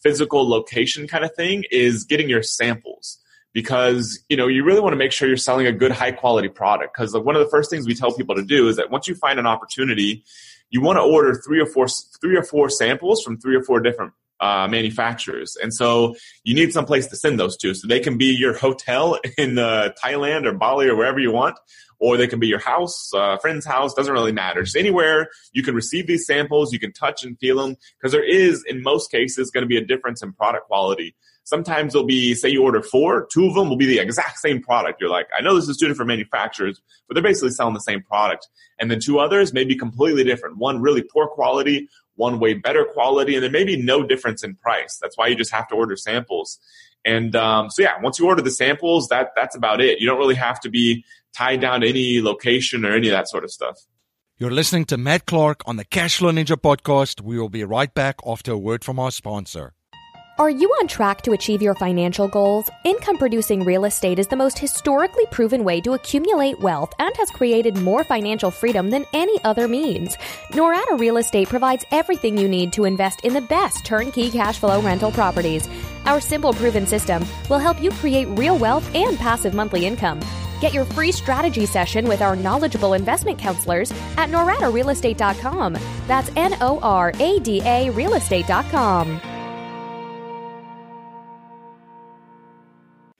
[0.00, 3.18] physical location kind of thing is getting your samples
[3.52, 6.48] because you know you really want to make sure you're selling a good high quality
[6.48, 9.08] product because one of the first things we tell people to do is that once
[9.08, 10.22] you find an opportunity
[10.70, 11.88] you want to order three or four
[12.20, 15.56] three or four samples from three or four different uh, manufacturers.
[15.62, 17.74] And so you need some place to send those to.
[17.74, 21.56] So they can be your hotel in uh, Thailand or Bali or wherever you want,
[22.02, 24.60] or they can be your house, uh, friend's house, doesn't really matter.
[24.64, 28.28] Just anywhere you can receive these samples, you can touch and feel them, because there
[28.28, 31.14] is, in most cases, going to be a difference in product quality.
[31.44, 34.60] Sometimes it'll be, say you order four, two of them will be the exact same
[34.60, 35.00] product.
[35.00, 38.02] You're like, I know this is two different manufacturers, but they're basically selling the same
[38.02, 38.48] product.
[38.80, 40.56] And then two others may be completely different.
[40.58, 44.56] One really poor quality, one way better quality, and there may be no difference in
[44.56, 44.98] price.
[45.00, 46.58] That's why you just have to order samples.
[47.04, 49.98] And um, so yeah, once you order the samples, that that's about it.
[50.00, 51.04] You don't really have to be
[51.36, 53.78] tied down to any location or any of that sort of stuff.
[54.38, 57.20] You're listening to Matt Clark on the Cashflow Ninja podcast.
[57.20, 59.74] We will be right back after a word from our sponsor.
[60.38, 62.68] Are you on track to achieve your financial goals?
[62.84, 67.30] Income producing real estate is the most historically proven way to accumulate wealth and has
[67.30, 70.16] created more financial freedom than any other means.
[70.52, 74.80] Norada Real Estate provides everything you need to invest in the best turnkey cash flow
[74.80, 75.68] rental properties.
[76.06, 80.20] Our simple proven system will help you create real wealth and passive monthly income.
[80.62, 85.76] Get your free strategy session with our knowledgeable investment counselors at noradarealestate.com.
[86.06, 89.20] That's N O R A D A realestate.com.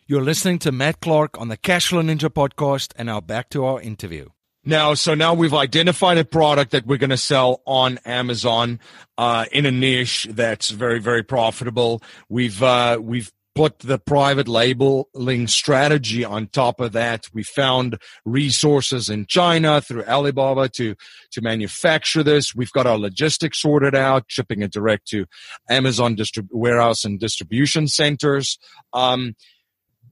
[0.06, 3.80] You're listening to Matt Clark on the Cashflow Ninja podcast, and now back to our
[3.80, 4.28] interview.
[4.64, 8.78] Now, so now we've identified a product that we're going to sell on Amazon
[9.18, 12.02] uh, in a niche that's very, very profitable.
[12.28, 17.26] We've uh, we've put the private labeling strategy on top of that.
[17.32, 20.94] We found resources in China through Alibaba to,
[21.32, 22.54] to manufacture this.
[22.54, 25.26] We've got our logistics sorted out, shipping it direct to
[25.68, 28.58] Amazon distrib- warehouse and distribution centers.
[28.92, 29.34] Um,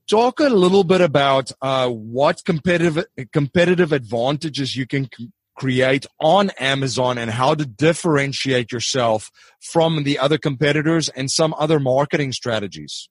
[0.08, 6.50] talk a little bit about uh, what competitive competitive advantages you can c- create on
[6.58, 13.08] Amazon and how to differentiate yourself from the other competitors and some other marketing strategies.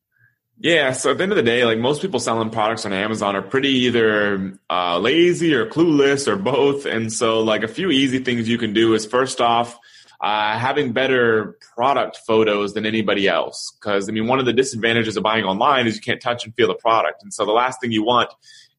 [0.62, 3.34] Yeah, so at the end of the day, like most people selling products on Amazon
[3.38, 6.86] are pretty either uh, lazy or clueless or both.
[6.86, 9.80] And so, like, a few easy things you can do is first off,
[10.20, 13.72] uh, having better product photos than anybody else.
[13.80, 16.54] Because, I mean, one of the disadvantages of buying online is you can't touch and
[16.56, 17.24] feel the product.
[17.24, 18.30] And so, the last thing you want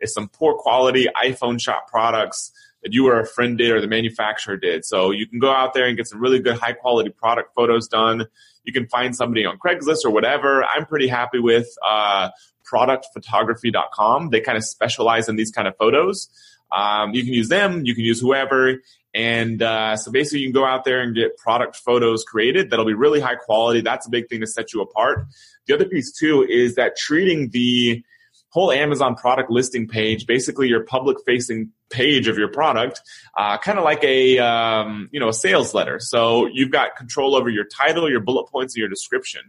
[0.01, 3.89] is some poor quality iPhone shop products that you or a friend did or the
[3.89, 4.85] manufacturer did.
[4.85, 7.89] So, you can go out there and get some really good high quality product photos
[7.89, 8.27] done
[8.65, 10.65] you can find somebody on Craigslist or whatever.
[10.65, 12.31] I'm pretty happy with uh,
[12.71, 14.31] productphotography.com.
[14.31, 16.29] They kind of specialize in these kind of photos.
[16.73, 18.81] Um, you can use them, you can use whoever.
[19.13, 22.85] And uh, so basically, you can go out there and get product photos created that'll
[22.85, 23.81] be really high quality.
[23.81, 25.27] That's a big thing to set you apart.
[25.67, 28.05] The other piece, too, is that treating the
[28.51, 33.01] whole Amazon product listing page, basically your public facing page of your product,
[33.37, 35.99] uh, kind of like a um, you know a sales letter.
[36.01, 39.41] So you've got control over your title, your bullet points, and your description.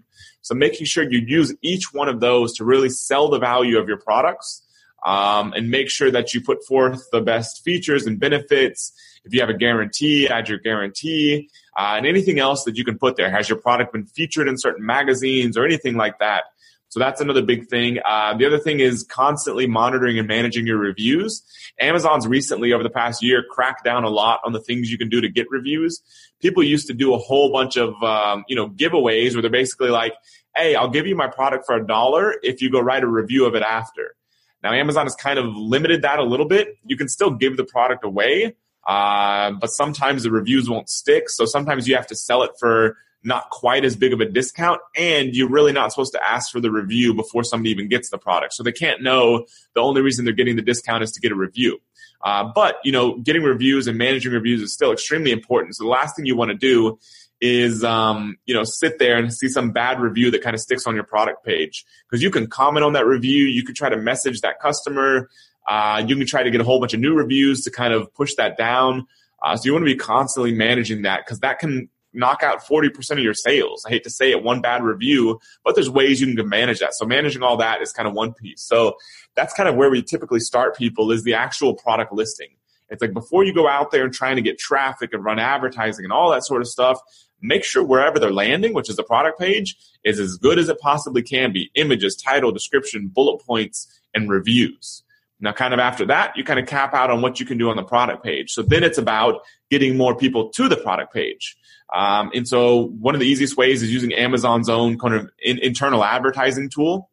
[0.42, 3.88] So making sure you use each one of those to really sell the value of
[3.88, 4.66] your products.
[5.04, 8.94] Um, and make sure that you put forth the best features and benefits.
[9.26, 13.00] If you have a guarantee, add your guarantee, uh, and anything else that you can
[13.00, 13.32] put there.
[13.32, 16.44] Has your product been featured in certain magazines or anything like that?
[16.92, 18.00] So that's another big thing.
[18.04, 21.42] Uh, the other thing is constantly monitoring and managing your reviews.
[21.80, 25.08] Amazon's recently, over the past year, cracked down a lot on the things you can
[25.08, 26.02] do to get reviews.
[26.42, 29.90] People used to do a whole bunch of, um, you know, giveaways where they're basically
[29.90, 30.14] like,
[30.54, 33.46] hey, I'll give you my product for a dollar if you go write a review
[33.46, 34.18] of it after.
[34.62, 36.76] Now, Amazon has kind of limited that a little bit.
[36.84, 41.30] You can still give the product away, uh, but sometimes the reviews won't stick.
[41.30, 44.82] So sometimes you have to sell it for not quite as big of a discount,
[44.96, 48.18] and you're really not supposed to ask for the review before somebody even gets the
[48.18, 48.54] product.
[48.54, 51.36] So they can't know the only reason they're getting the discount is to get a
[51.36, 51.80] review.
[52.24, 55.76] Uh, but you know, getting reviews and managing reviews is still extremely important.
[55.76, 57.00] So the last thing you want to do
[57.40, 60.86] is um, you know sit there and see some bad review that kind of sticks
[60.86, 63.98] on your product page because you can comment on that review, you can try to
[63.98, 65.30] message that customer,
[65.68, 68.14] uh, you can try to get a whole bunch of new reviews to kind of
[68.14, 69.08] push that down.
[69.44, 73.12] Uh, so you want to be constantly managing that because that can knock out 40%
[73.12, 73.86] of your sales.
[73.86, 76.94] I hate to say it, one bad review, but there's ways you can manage that.
[76.94, 78.62] So managing all that is kind of one piece.
[78.62, 78.96] So
[79.36, 82.50] that's kind of where we typically start people is the actual product listing.
[82.90, 86.04] It's like before you go out there and trying to get traffic and run advertising
[86.04, 87.00] and all that sort of stuff,
[87.42, 90.80] make sure wherever they're landing, which is the product page, is as good as it
[90.80, 91.72] possibly can be.
[91.76, 95.04] Images, title, description, bullet points, and reviews.
[95.42, 97.70] Now, kind of after that, you kind of cap out on what you can do
[97.70, 98.52] on the product page.
[98.52, 101.58] So then it's about getting more people to the product page.
[101.94, 105.58] Um, and so one of the easiest ways is using Amazon's own kind of in,
[105.60, 107.10] internal advertising tool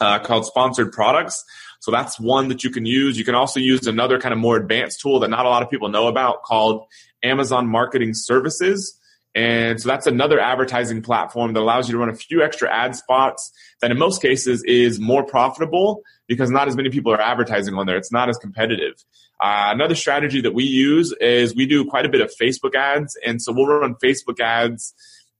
[0.00, 1.44] uh, called sponsored products.
[1.80, 3.18] So that's one that you can use.
[3.18, 5.70] You can also use another kind of more advanced tool that not a lot of
[5.70, 6.86] people know about called
[7.22, 8.98] Amazon Marketing Services.
[9.34, 12.94] And so that's another advertising platform that allows you to run a few extra ad
[12.94, 17.74] spots that in most cases is more profitable because not as many people are advertising
[17.74, 17.96] on there.
[17.96, 18.94] It's not as competitive.
[19.40, 23.16] Uh, another strategy that we use is we do quite a bit of Facebook ads.
[23.26, 24.94] And so we'll run Facebook ads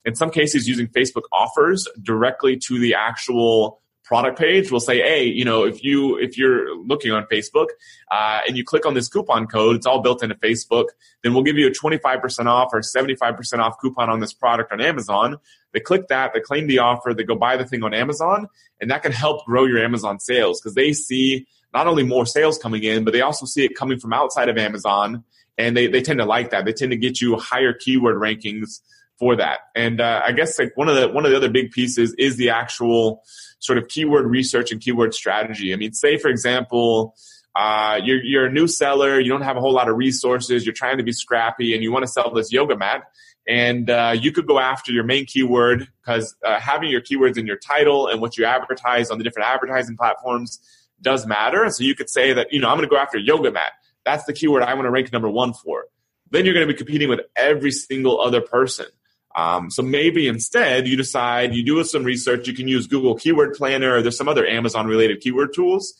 [0.04, 5.24] in some cases using Facebook offers directly to the actual product page will say, hey,
[5.24, 7.68] you know, if you if you're looking on Facebook
[8.10, 10.88] uh, and you click on this coupon code, it's all built into Facebook.
[11.22, 14.80] Then we'll give you a 25% off or 75% off coupon on this product on
[14.80, 15.38] Amazon.
[15.72, 18.48] They click that, they claim the offer, they go buy the thing on Amazon,
[18.80, 22.58] and that can help grow your Amazon sales because they see not only more sales
[22.58, 25.24] coming in, but they also see it coming from outside of Amazon,
[25.56, 26.64] and they they tend to like that.
[26.64, 28.80] They tend to get you higher keyword rankings
[29.18, 29.60] for that.
[29.74, 32.36] And uh, I guess like one of the one of the other big pieces is
[32.36, 33.22] the actual
[33.58, 35.72] sort of keyword research and keyword strategy.
[35.72, 37.14] I mean, say for example,
[37.54, 40.74] uh, you're you're a new seller, you don't have a whole lot of resources, you're
[40.74, 43.02] trying to be scrappy, and you want to sell this yoga mat.
[43.46, 47.46] And uh, you could go after your main keyword because uh, having your keywords in
[47.46, 50.60] your title and what you advertise on the different advertising platforms
[51.02, 51.68] does matter.
[51.68, 53.72] So you could say that, you know, I'm going to go after yoga mat.
[54.04, 55.84] That's the keyword I want to rank number one for.
[56.30, 58.86] Then you're going to be competing with every single other person.
[59.34, 62.46] Um, so maybe instead you decide you do some research.
[62.46, 63.96] You can use Google Keyword Planner.
[63.96, 65.94] Or there's some other Amazon related keyword tools,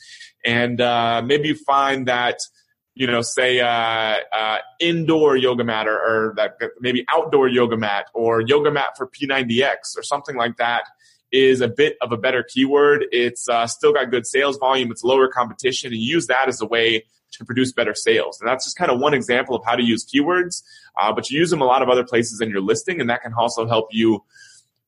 [0.44, 2.38] and uh, maybe you find that
[2.94, 8.06] you know, say uh, uh, indoor yoga mat or, or that maybe outdoor yoga mat
[8.14, 10.84] or yoga mat for P90X or something like that
[11.32, 13.06] is a bit of a better keyword.
[13.10, 14.92] It's uh, still got good sales volume.
[14.92, 17.06] It's lower competition, and use that as a way
[17.38, 18.40] to produce better sales.
[18.40, 20.62] And that's just kind of one example of how to use keywords,
[21.00, 23.22] uh, but you use them a lot of other places in your listing, and that
[23.22, 24.24] can also help you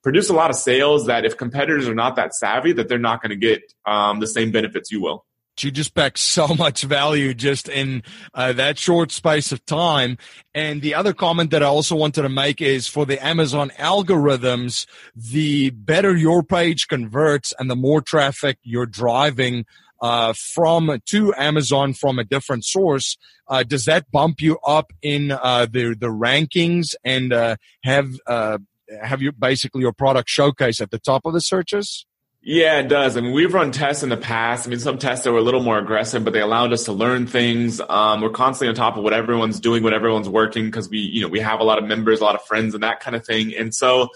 [0.03, 3.21] produce a lot of sales that if competitors are not that savvy, that they're not
[3.21, 5.25] going to get um, the same benefits you will.
[5.59, 8.03] You just pack so much value just in
[8.35, 10.19] uh, that short space of time.
[10.55, 14.87] And the other comment that I also wanted to make is for the Amazon algorithms,
[15.17, 19.65] the better your page converts and the more traffic you're driving
[20.01, 23.17] uh, from to Amazon from a different source,
[23.49, 28.59] uh, does that bump you up in uh, the the rankings and uh, have uh,
[29.03, 32.07] have you basically your product showcase at the top of the searches?
[32.49, 33.17] Yeah, it does.
[33.17, 34.69] I mean, we've run tests in the past.
[34.69, 36.93] I mean, some tests that were a little more aggressive, but they allowed us to
[36.93, 37.81] learn things.
[37.81, 41.23] Um, we're constantly on top of what everyone's doing, what everyone's working, because we, you
[41.23, 43.27] know, we have a lot of members, a lot of friends, and that kind of
[43.27, 43.53] thing.
[43.57, 44.11] And so,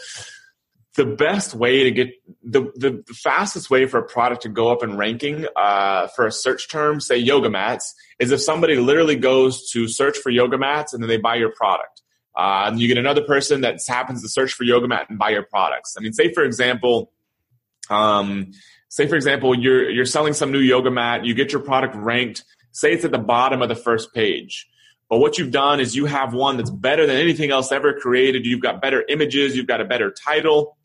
[0.97, 2.09] the best way to get
[2.43, 6.27] the, the, the, fastest way for a product to go up in ranking uh, for
[6.27, 10.59] a search term, say yoga mats, is if somebody literally goes to search for yoga
[10.59, 12.03] mats and then they buy your product.
[12.37, 15.31] Uh, and you get another person that happens to search for yoga mat and buy
[15.31, 15.95] your products.
[15.97, 17.13] I mean, say for example,
[17.89, 18.53] um,
[18.89, 22.45] say for example, you're you're selling some new yoga mat, you get your product ranked.
[22.73, 24.69] Say it's at the bottom of the first page.
[25.09, 28.47] But what you've done is you have one that's better than anything else ever created.
[28.47, 30.77] You've got better images, you've got a better title,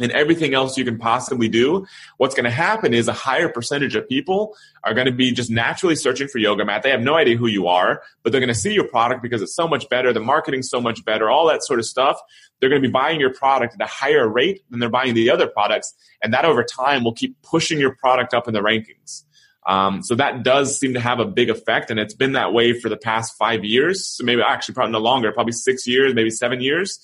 [0.00, 3.94] and everything else you can possibly do, what's going to happen is a higher percentage
[3.94, 6.82] of people are going to be just naturally searching for yoga mat.
[6.82, 9.42] They have no idea who you are, but they're going to see your product because
[9.42, 10.12] it's so much better.
[10.12, 12.18] The marketing's so much better, all that sort of stuff.
[12.58, 15.30] They're going to be buying your product at a higher rate than they're buying the
[15.30, 15.94] other products.
[16.22, 19.24] And that over time will keep pushing your product up in the rankings.
[19.66, 22.78] Um, so that does seem to have a big effect, and it's been that way
[22.78, 24.04] for the past five years.
[24.04, 26.98] So maybe actually probably no longer, probably six years, maybe seven years.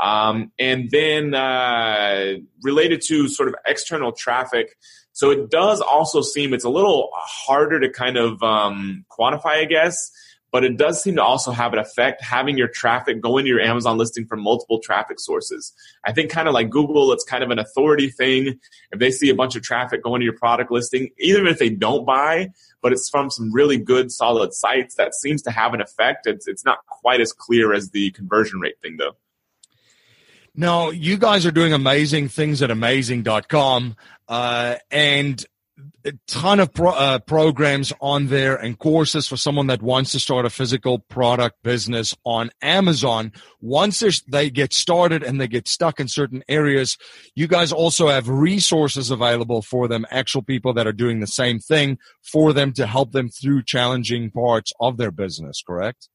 [0.00, 4.76] Um, and then uh, related to sort of external traffic,
[5.12, 9.64] so it does also seem it's a little harder to kind of um, quantify, I
[9.64, 10.10] guess,
[10.50, 13.60] but it does seem to also have an effect having your traffic go into your
[13.60, 15.72] Amazon listing from multiple traffic sources.
[16.04, 18.60] I think kind of like Google, it's kind of an authority thing.
[18.90, 21.70] If they see a bunch of traffic going to your product listing, even if they
[21.70, 22.50] don't buy,
[22.82, 26.26] but it's from some really good, solid sites, that seems to have an effect.
[26.26, 29.16] It's, it's not quite as clear as the conversion rate thing, though.
[30.54, 33.96] Now, you guys are doing amazing things at amazing.com
[34.28, 35.44] uh, and
[36.04, 40.20] a ton of pro- uh, programs on there and courses for someone that wants to
[40.20, 43.32] start a physical product business on Amazon.
[43.60, 46.96] Once they get started and they get stuck in certain areas,
[47.34, 51.58] you guys also have resources available for them, actual people that are doing the same
[51.58, 56.08] thing for them to help them through challenging parts of their business, correct?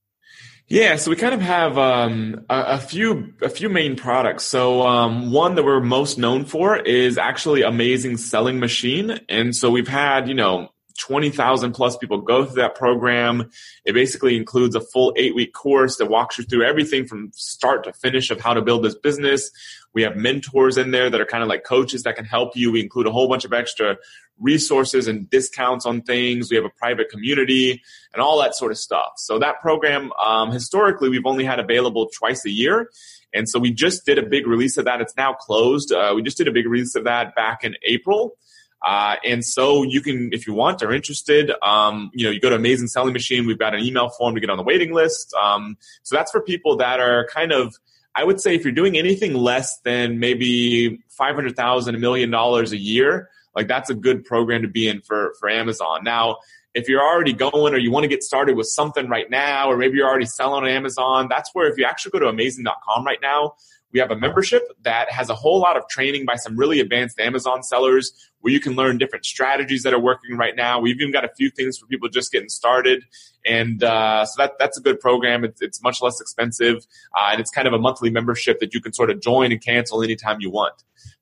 [0.72, 4.44] Yeah, so we kind of have um, a, a, few a few main products.
[4.44, 9.72] So um, one that we're most known for is actually Amazing Selling Machine, and so
[9.72, 10.70] we've had you know
[11.00, 13.50] twenty thousand plus people go through that program.
[13.84, 17.86] It basically includes a full eight week course that walks you through everything from start
[17.86, 19.50] to finish of how to build this business.
[19.96, 22.72] We have mentors in there that are kind of like coaches that can help you.
[22.72, 23.98] We include a whole bunch of extra
[24.40, 26.50] resources and discounts on things.
[26.50, 27.82] We have a private community
[28.14, 29.14] and all that sort of stuff.
[29.18, 32.90] So that program, um, historically, we've only had available twice a year.
[33.34, 35.02] And so we just did a big release of that.
[35.02, 35.92] It's now closed.
[35.92, 38.38] Uh, we just did a big release of that back in April.
[38.86, 42.50] Uh, and so you can, if you want or interested, um, you know, you go
[42.50, 43.46] to Amazing Selling Machine.
[43.46, 45.34] We've got an email form to get on the waiting list.
[45.34, 47.76] Um, so that's for people that are kind of,
[48.16, 52.32] I would say, if you're doing anything less than maybe five hundred thousand, a million
[52.32, 53.30] dollars a year,
[53.60, 56.00] like that's a good program to be in for for Amazon.
[56.06, 56.38] Now,
[56.74, 59.76] if you're already going or you want to get started with something right now, or
[59.76, 63.18] maybe you're already selling on Amazon, that's where if you actually go to amazing.com right
[63.22, 63.56] now,
[63.92, 67.20] we have a membership that has a whole lot of training by some really advanced
[67.20, 70.80] Amazon sellers where you can learn different strategies that are working right now.
[70.80, 73.04] We've even got a few things for people just getting started.
[73.46, 75.44] And uh, so that, that's a good program.
[75.44, 76.88] It's, it's much less expensive.
[77.14, 79.62] Uh, and it's kind of a monthly membership that you can sort of join and
[79.62, 80.76] cancel anytime you want.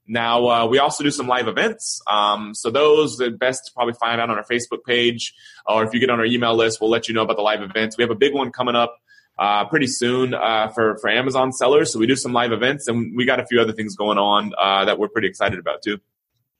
[0.07, 2.01] Now, uh, we also do some live events.
[2.07, 5.33] Um, so those are best to probably find out on our Facebook page,
[5.65, 7.61] or if you get on our email list, we'll let you know about the live
[7.61, 7.97] events.
[7.97, 8.97] We have a big one coming up
[9.37, 11.91] uh, pretty soon uh, for for Amazon sellers.
[11.91, 14.53] So we do some live events, and we got a few other things going on
[14.57, 15.99] uh, that we're pretty excited about too.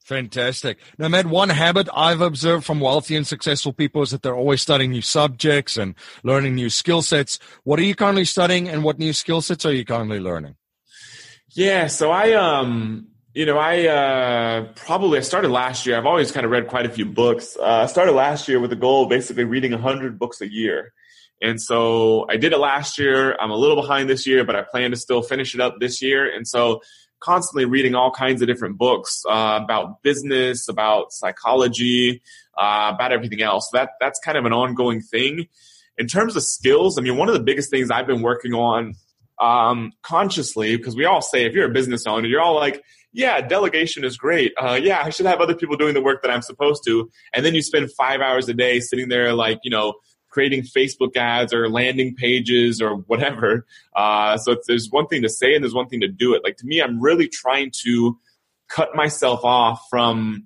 [0.04, 0.78] Fantastic.
[0.98, 4.62] Now, Matt, one habit I've observed from wealthy and successful people is that they're always
[4.62, 7.40] studying new subjects and learning new skill sets.
[7.66, 10.56] What are you currently studying, and what new skill sets are you currently learning?
[11.50, 13.08] Yeah, so I um
[13.38, 15.96] you know, I uh, probably I started last year.
[15.96, 17.56] I've always kind of read quite a few books.
[17.56, 20.92] Uh, I started last year with the goal of basically reading 100 books a year.
[21.40, 23.38] And so I did it last year.
[23.40, 26.02] I'm a little behind this year, but I plan to still finish it up this
[26.02, 26.28] year.
[26.28, 26.82] And so
[27.20, 32.24] constantly reading all kinds of different books uh, about business, about psychology,
[32.58, 33.70] uh, about everything else.
[33.72, 35.46] That that's kind of an ongoing thing.
[35.96, 38.96] In terms of skills, I mean, one of the biggest things I've been working on
[39.40, 42.82] um, consciously, because we all say if you're a business owner, you're all like,
[43.18, 44.54] yeah, delegation is great.
[44.62, 47.10] Uh, yeah, I should have other people doing the work that I'm supposed to.
[47.34, 49.96] And then you spend five hours a day sitting there, like, you know,
[50.30, 53.66] creating Facebook ads or landing pages or whatever.
[53.96, 56.44] Uh, so there's one thing to say and there's one thing to do it.
[56.44, 58.20] Like to me, I'm really trying to
[58.68, 60.46] cut myself off from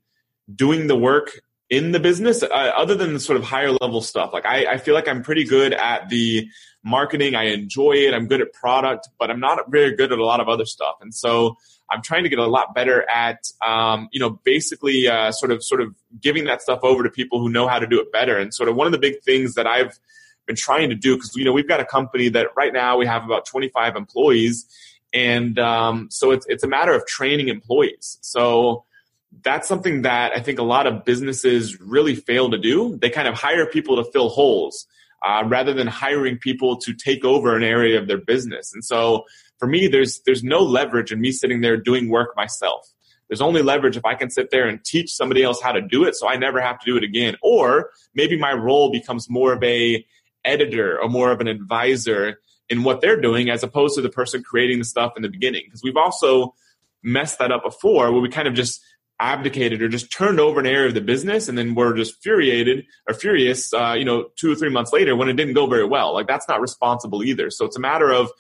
[0.56, 4.32] doing the work in the business uh, other than the sort of higher level stuff.
[4.32, 6.48] Like I, I feel like I'm pretty good at the
[6.86, 7.36] marketing.
[7.36, 8.14] I enjoy it.
[8.14, 10.96] I'm good at product, but I'm not very good at a lot of other stuff.
[11.02, 11.58] And so
[11.92, 15.64] I'm trying to get a lot better at, um, you know, basically uh, sort of
[15.64, 18.38] sort of giving that stuff over to people who know how to do it better.
[18.38, 20.00] And sort of one of the big things that I've
[20.48, 23.06] been trying to do because you know we've got a company that right now we
[23.06, 24.66] have about 25 employees,
[25.14, 28.18] and um, so it's it's a matter of training employees.
[28.22, 28.86] So
[29.44, 32.98] that's something that I think a lot of businesses really fail to do.
[32.98, 34.88] They kind of hire people to fill holes
[35.26, 38.74] uh, rather than hiring people to take over an area of their business.
[38.74, 39.26] And so
[39.62, 42.92] for me, there's there's no leverage in me sitting there doing work myself.
[43.30, 46.04] There's only leverage if I can sit there and teach somebody else how to do
[46.04, 47.38] it, so I never have to do it again.
[47.44, 50.04] Or maybe my role becomes more of a
[50.44, 52.40] editor or more of an advisor
[52.70, 55.62] in what they're doing as opposed to the person creating the stuff in the beginning.
[55.66, 56.56] Because we've also
[57.04, 58.82] messed that up before where we kind of just
[59.20, 62.84] abdicated or just turned over an area of the business and then we're just furiated
[63.08, 65.86] or furious uh, you know two or three months later when it didn't go very
[65.86, 68.32] well like that's not responsible either so it's a matter of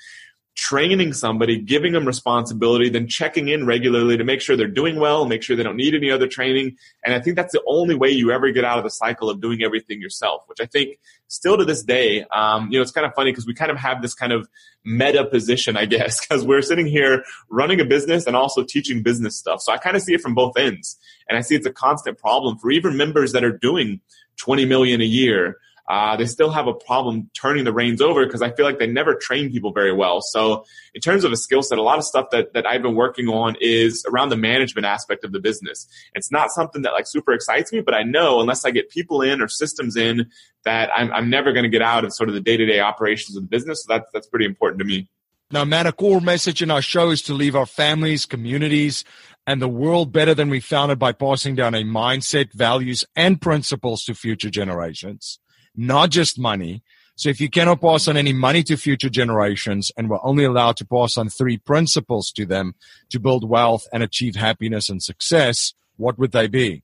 [0.55, 5.25] training somebody, giving them responsibility, then checking in regularly to make sure they're doing well,
[5.25, 6.75] make sure they don't need any other training.
[7.05, 9.39] And I think that's the only way you ever get out of the cycle of
[9.39, 13.07] doing everything yourself, which I think still to this day, um, you know, it's kind
[13.07, 14.49] of funny because we kind of have this kind of
[14.83, 19.37] meta position, I guess, because we're sitting here running a business and also teaching business
[19.37, 19.61] stuff.
[19.61, 20.97] So I kind of see it from both ends.
[21.29, 24.01] And I see it's a constant problem for even members that are doing
[24.37, 25.57] 20 million a year
[25.91, 28.87] uh, they still have a problem turning the reins over because I feel like they
[28.87, 30.21] never train people very well.
[30.21, 30.63] So
[30.93, 33.27] in terms of a skill set, a lot of stuff that, that I've been working
[33.27, 35.85] on is around the management aspect of the business.
[36.13, 39.21] It's not something that like super excites me, but I know unless I get people
[39.21, 40.29] in or systems in
[40.63, 42.79] that I'm, I'm never going to get out of sort of the day to day
[42.79, 43.83] operations of the business.
[43.83, 45.09] So that's, that's pretty important to me.
[45.51, 49.03] Now, Matt, a core message in our show is to leave our families, communities,
[49.45, 53.41] and the world better than we found it by passing down a mindset, values, and
[53.41, 55.39] principles to future generations
[55.75, 56.83] not just money.
[57.15, 60.77] So if you cannot pass on any money to future generations and we're only allowed
[60.77, 62.73] to pass on three principles to them
[63.09, 66.83] to build wealth and achieve happiness and success, what would they be?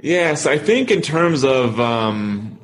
[0.00, 2.60] Yes, I think in terms of um,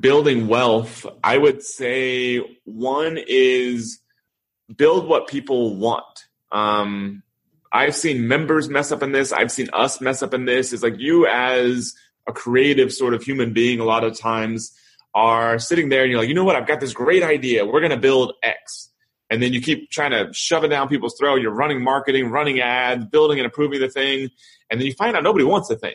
[0.00, 4.00] building wealth, I would say one is
[4.74, 6.24] build what people want.
[6.52, 7.22] Um,
[7.72, 9.32] I've seen members mess up in this.
[9.32, 10.72] I've seen us mess up in this.
[10.72, 11.94] Is like you as
[12.30, 14.72] a creative sort of human being a lot of times
[15.14, 17.66] are sitting there and you're like, you know what, I've got this great idea.
[17.66, 18.88] We're going to build X.
[19.28, 21.40] And then you keep trying to shove it down people's throat.
[21.40, 24.30] You're running marketing, running ads, building and improving the thing.
[24.70, 25.94] And then you find out nobody wants the thing.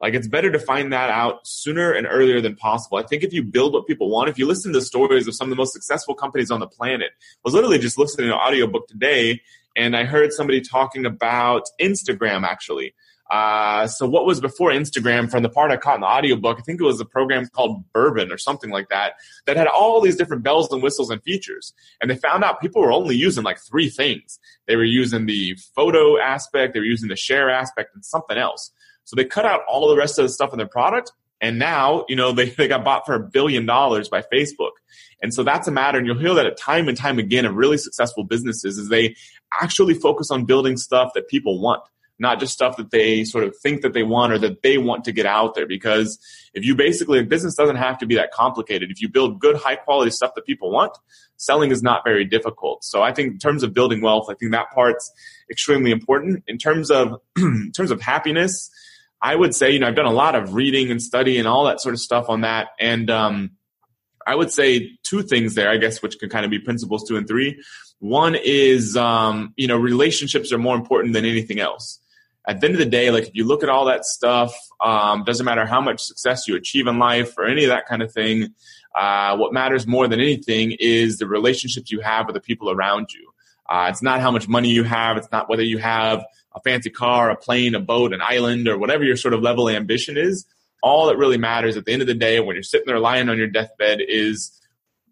[0.00, 2.98] Like it's better to find that out sooner and earlier than possible.
[2.98, 5.46] I think if you build what people want, if you listen to stories of some
[5.46, 8.40] of the most successful companies on the planet, I was literally just listening to an
[8.40, 9.40] audiobook today
[9.74, 12.94] and I heard somebody talking about Instagram actually.
[13.30, 16.62] Uh, so what was before Instagram from the part I caught in the audiobook, I
[16.62, 19.14] think it was a program called Burbn or something like that,
[19.46, 21.72] that had all these different bells and whistles and features.
[22.00, 24.38] And they found out people were only using like three things.
[24.66, 28.70] They were using the photo aspect, they were using the share aspect and something else.
[29.04, 31.12] So they cut out all the rest of the stuff in their product.
[31.40, 34.72] And now, you know, they, they got bought for a billion dollars by Facebook.
[35.22, 35.98] And so that's a matter.
[35.98, 39.16] And you'll hear that time and time again of really successful businesses is they
[39.60, 41.82] actually focus on building stuff that people want
[42.18, 45.04] not just stuff that they sort of think that they want or that they want
[45.04, 45.66] to get out there.
[45.66, 46.18] Because
[46.54, 48.90] if you basically, a business doesn't have to be that complicated.
[48.90, 50.96] If you build good, high quality stuff that people want,
[51.36, 52.84] selling is not very difficult.
[52.84, 55.10] So I think in terms of building wealth, I think that part's
[55.50, 56.44] extremely important.
[56.46, 58.70] In terms of, in terms of happiness,
[59.20, 61.64] I would say, you know, I've done a lot of reading and study and all
[61.66, 62.68] that sort of stuff on that.
[62.80, 63.50] And, um,
[64.28, 67.16] I would say two things there, I guess, which can kind of be principles two
[67.16, 67.62] and three.
[68.00, 72.00] One is, um, you know, relationships are more important than anything else
[72.46, 75.24] at the end of the day, like if you look at all that stuff, um,
[75.24, 78.12] doesn't matter how much success you achieve in life or any of that kind of
[78.12, 78.54] thing.
[78.94, 83.12] Uh, what matters more than anything is the relationships you have with the people around
[83.12, 83.30] you.
[83.68, 85.16] Uh, it's not how much money you have.
[85.16, 86.24] It's not whether you have
[86.54, 89.68] a fancy car, a plane, a boat, an island, or whatever your sort of level
[89.68, 90.46] of ambition is.
[90.82, 93.28] All that really matters at the end of the day when you're sitting there lying
[93.28, 94.60] on your deathbed is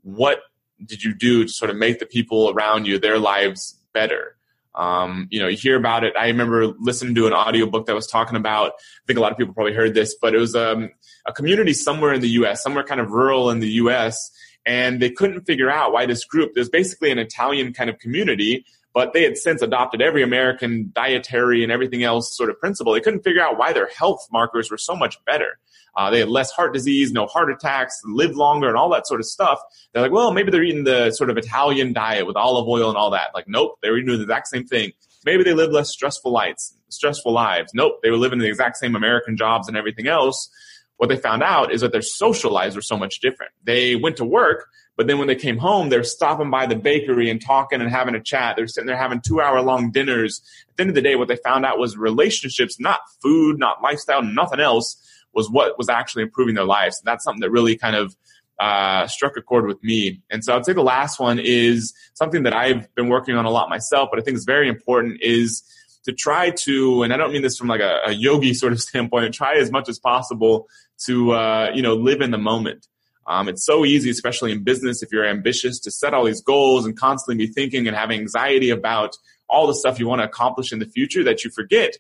[0.03, 0.41] what
[0.85, 4.37] did you do to sort of make the people around you, their lives better?
[4.75, 6.15] Um, you know, you hear about it.
[6.19, 9.39] I remember listening to an audiobook that was talking about, I think a lot of
[9.39, 10.91] people probably heard this, but it was um,
[11.27, 14.31] a community somewhere in the US, somewhere kind of rural in the US,
[14.67, 18.65] and they couldn't figure out why this group, there's basically an Italian kind of community,
[18.93, 22.93] but they had since adopted every American dietary and everything else sort of principle.
[22.93, 25.59] They couldn't figure out why their health markers were so much better.
[25.97, 29.21] Uh, they had less heart disease, no heart attacks, lived longer, and all that sort
[29.21, 29.61] of stuff.
[29.93, 32.97] They're like, well, maybe they're eating the sort of Italian diet with olive oil and
[32.97, 33.31] all that.
[33.35, 34.93] Like, nope, they were eating the exact same thing.
[35.25, 37.73] Maybe they lived less stressful lives, stressful lives.
[37.75, 40.51] Nope, they were living the exact same American jobs and everything else.
[40.97, 43.53] What they found out is that their social lives were so much different.
[43.65, 44.67] They went to work,
[44.97, 48.15] but then when they came home, they're stopping by the bakery and talking and having
[48.15, 48.57] a chat.
[48.57, 50.41] They're sitting there having two hour long dinners.
[50.71, 53.83] At the end of the day, what they found out was relationships, not food, not
[53.83, 55.01] lifestyle, nothing else
[55.35, 57.01] was what was actually improving their lives.
[57.01, 58.17] And that's something that really kind of
[58.59, 60.23] uh, struck a chord with me.
[60.31, 63.51] And so I'd say the last one is something that I've been working on a
[63.51, 65.63] lot myself, but I think is very important is
[66.05, 68.81] to try to, and I don't mean this from like a, a yogi sort of
[68.89, 70.69] standpoint, try as much as possible
[71.07, 72.87] to, uh, you know, live in the moment.
[73.27, 76.85] Um, it's so easy, especially in business, if you're ambitious, to set all these goals
[76.85, 79.17] and constantly be thinking and having anxiety about
[79.49, 81.97] all the stuff you want to accomplish in the future that you forget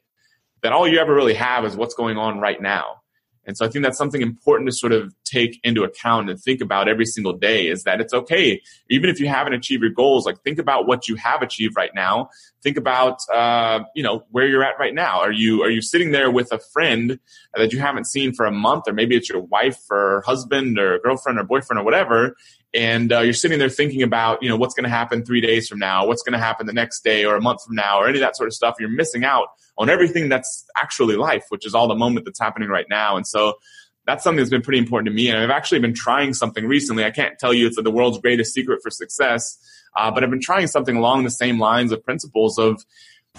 [0.63, 3.03] that all you ever really have is what's going on right now.
[3.47, 6.61] And so I think that's something important to sort of take into account and think
[6.61, 8.61] about every single day is that it's okay.
[8.91, 11.91] Even if you haven't achieved your goals, like think about what you have achieved right
[11.95, 12.31] now.
[12.63, 15.21] Think about, uh, you know, where you're at right now.
[15.21, 17.19] Are you, are you sitting there with a friend
[17.55, 20.99] that you haven't seen for a month or maybe it's your wife or husband or
[21.01, 22.37] girlfriend or boyfriend or whatever
[22.75, 25.69] and uh, you're sitting there thinking about you know what's going to happen three days
[25.69, 28.09] from now what's going to happen the next day or a month from now or
[28.09, 28.77] any of that sort of stuff.
[28.79, 29.49] You're missing out
[29.79, 33.17] on everything that's actually life which is all the moment that's happening right now.
[33.17, 33.55] And so
[34.07, 35.29] that's something that's been pretty important to me.
[35.29, 37.05] And i've actually been trying something recently.
[37.05, 39.59] I can't tell you it's the world's greatest secret for success
[39.97, 42.85] uh, but i've been trying something along the same lines of principles of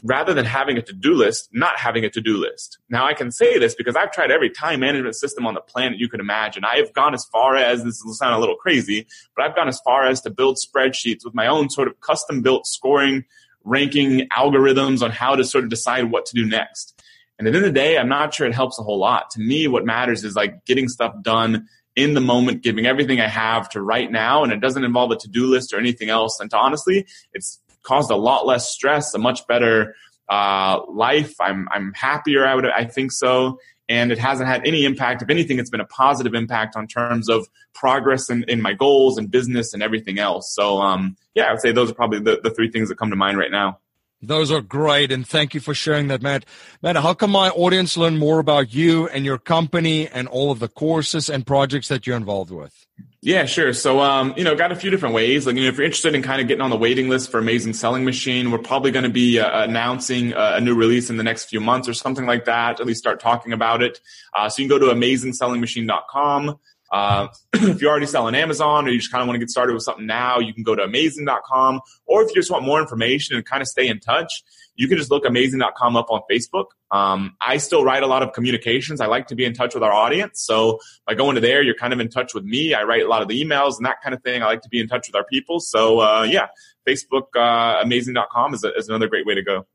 [0.03, 2.79] rather than having a to-do list, not having a to-do list.
[2.89, 5.99] Now I can say this because I've tried every time management system on the planet
[5.99, 6.65] you can imagine.
[6.65, 9.67] I have gone as far as, this will sound a little crazy, but I've gone
[9.67, 13.23] as far as to build spreadsheets with my own sort of custom built scoring,
[13.63, 17.01] ranking algorithms on how to sort of decide what to do next.
[17.37, 19.29] And at the end of the day, I'm not sure it helps a whole lot.
[19.31, 23.27] To me, what matters is like getting stuff done in the moment, giving everything I
[23.27, 24.43] have to right now.
[24.43, 26.39] And it doesn't involve a to-do list or anything else.
[26.39, 29.95] And to honestly, it's caused a lot less stress, a much better
[30.29, 31.35] uh, life.
[31.39, 32.45] I'm I'm happier.
[32.45, 33.59] I would I think so.
[33.87, 35.21] And it hasn't had any impact.
[35.21, 39.19] If anything, it's been a positive impact on terms of progress in, in my goals
[39.19, 40.51] and business and everything else.
[40.55, 43.11] So um, yeah, I would say those are probably the, the three things that come
[43.11, 43.79] to mind right now.
[44.21, 46.45] Those are great, and thank you for sharing that, Matt.
[46.81, 50.59] Matt, how can my audience learn more about you and your company and all of
[50.59, 52.85] the courses and projects that you're involved with?
[53.21, 53.73] Yeah, sure.
[53.73, 55.47] So, um, you know, got a few different ways.
[55.47, 57.39] Like, you know, if you're interested in kind of getting on the waiting list for
[57.39, 61.17] Amazing Selling Machine, we're probably going to be uh, announcing uh, a new release in
[61.17, 62.79] the next few months or something like that.
[62.79, 63.99] At least start talking about it.
[64.35, 66.59] Uh, so you can go to amazingsellingmachine.com.
[66.95, 69.49] Uh, if you already sell on Amazon or you just kind of want to get
[69.49, 71.81] started with something now, you can go to amazing.com.
[72.05, 74.31] Or if you just want more information and kind of stay in touch,
[74.75, 76.67] you can just look amazing.com up on Facebook.
[76.91, 79.01] Um, I still write a lot of communications.
[79.01, 80.41] I like to be in touch with our audience.
[80.41, 82.73] So by going to there, you're kind of in touch with me.
[82.73, 84.41] I write a lot of the emails and that kind of thing.
[84.41, 85.59] I like to be in touch with our people.
[85.59, 86.47] So uh, yeah,
[86.87, 89.65] Facebook, uh, amazing.com is, a, is another great way to go.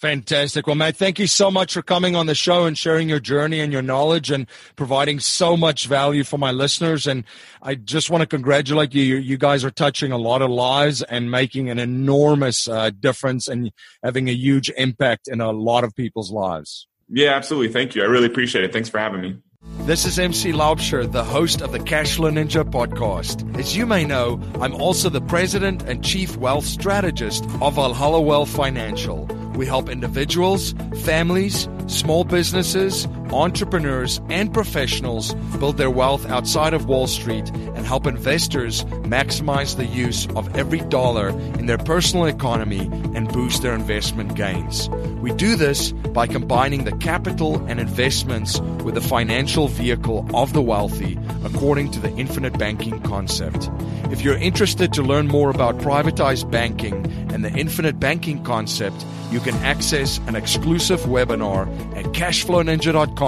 [0.00, 0.66] Fantastic.
[0.66, 3.60] Well, Matt, thank you so much for coming on the show and sharing your journey
[3.60, 7.06] and your knowledge and providing so much value for my listeners.
[7.06, 7.22] And
[7.60, 9.16] I just want to congratulate you.
[9.16, 13.72] You guys are touching a lot of lives and making an enormous uh, difference and
[14.02, 16.88] having a huge impact in a lot of people's lives.
[17.10, 17.70] Yeah, absolutely.
[17.70, 18.02] Thank you.
[18.02, 18.72] I really appreciate it.
[18.72, 19.36] Thanks for having me.
[19.80, 23.58] This is MC Laubscher, the host of the Cashflow Ninja podcast.
[23.58, 28.48] As you may know, I'm also the president and chief wealth strategist of Valhalla Wealth
[28.48, 29.28] Financial.
[29.54, 30.74] We help individuals,
[31.04, 38.06] families, small businesses, entrepreneurs, and professionals build their wealth outside of Wall Street and help
[38.06, 44.34] investors maximize the use of every dollar in their personal economy and boost their investment
[44.34, 44.88] gains.
[45.20, 50.62] We do this by combining the capital and investments with the financial vehicle of the
[50.62, 53.70] wealthy according to the infinite banking concept.
[54.10, 59.38] If you're interested to learn more about privatized banking and the infinite banking concept, you
[59.40, 63.19] can access an exclusive webinar at cashflowninja.com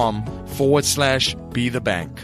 [0.57, 2.21] forward slash be the bank.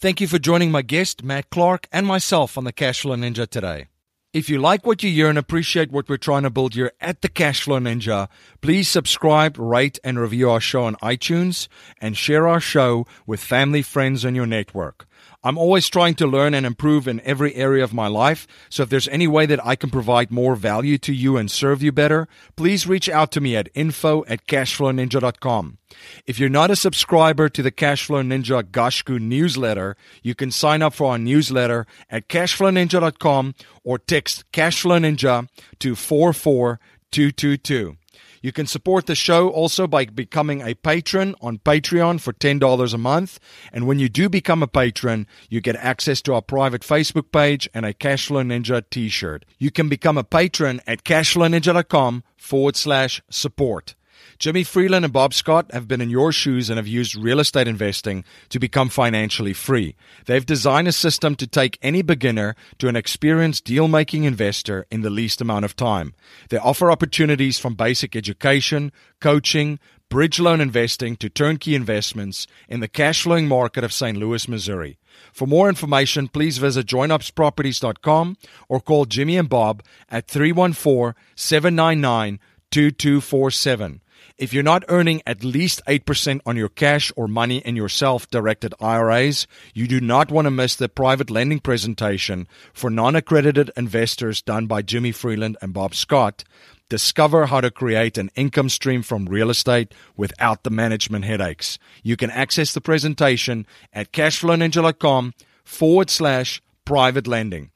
[0.00, 3.88] Thank you for joining my guest, Matt Clark, and myself on the Cashflow Ninja today.
[4.32, 7.22] If you like what you hear and appreciate what we're trying to build here at
[7.22, 8.28] the Cashflow Ninja,
[8.60, 11.66] please subscribe, rate, and review our show on iTunes
[12.00, 15.07] and share our show with family, friends, and your network.
[15.44, 18.46] I'm always trying to learn and improve in every area of my life.
[18.68, 21.82] So if there's any way that I can provide more value to you and serve
[21.82, 22.26] you better,
[22.56, 25.78] please reach out to me at info at cashflowninja.com.
[26.26, 30.94] If you're not a subscriber to the Cashflow Ninja Gashku newsletter, you can sign up
[30.94, 37.96] for our newsletter at cashflowninja.com or text Cashflow Ninja to 44222.
[38.40, 42.98] You can support the show also by becoming a patron on Patreon for $10 a
[42.98, 43.38] month.
[43.72, 47.68] And when you do become a patron, you get access to our private Facebook page
[47.74, 49.44] and a Cashflow Ninja t shirt.
[49.58, 53.94] You can become a patron at cashflowninja.com forward slash support.
[54.38, 57.66] Jimmy Freeland and Bob Scott have been in your shoes and have used real estate
[57.66, 59.96] investing to become financially free.
[60.26, 65.00] They've designed a system to take any beginner to an experienced deal making investor in
[65.00, 66.14] the least amount of time.
[66.50, 72.86] They offer opportunities from basic education, coaching, bridge loan investing to turnkey investments in the
[72.86, 74.16] cash flowing market of St.
[74.16, 74.98] Louis, Missouri.
[75.32, 78.36] For more information, please visit joinupsproperties.com
[78.68, 82.38] or call Jimmy and Bob at 314 799
[82.70, 84.00] 2247.
[84.38, 88.30] If you're not earning at least 8% on your cash or money in your self
[88.30, 93.72] directed IRAs, you do not want to miss the private lending presentation for non accredited
[93.76, 96.44] investors done by Jimmy Freeland and Bob Scott.
[96.88, 101.80] Discover how to create an income stream from real estate without the management headaches.
[102.04, 105.34] You can access the presentation at cashflowninja.com
[105.64, 107.72] forward slash private lending.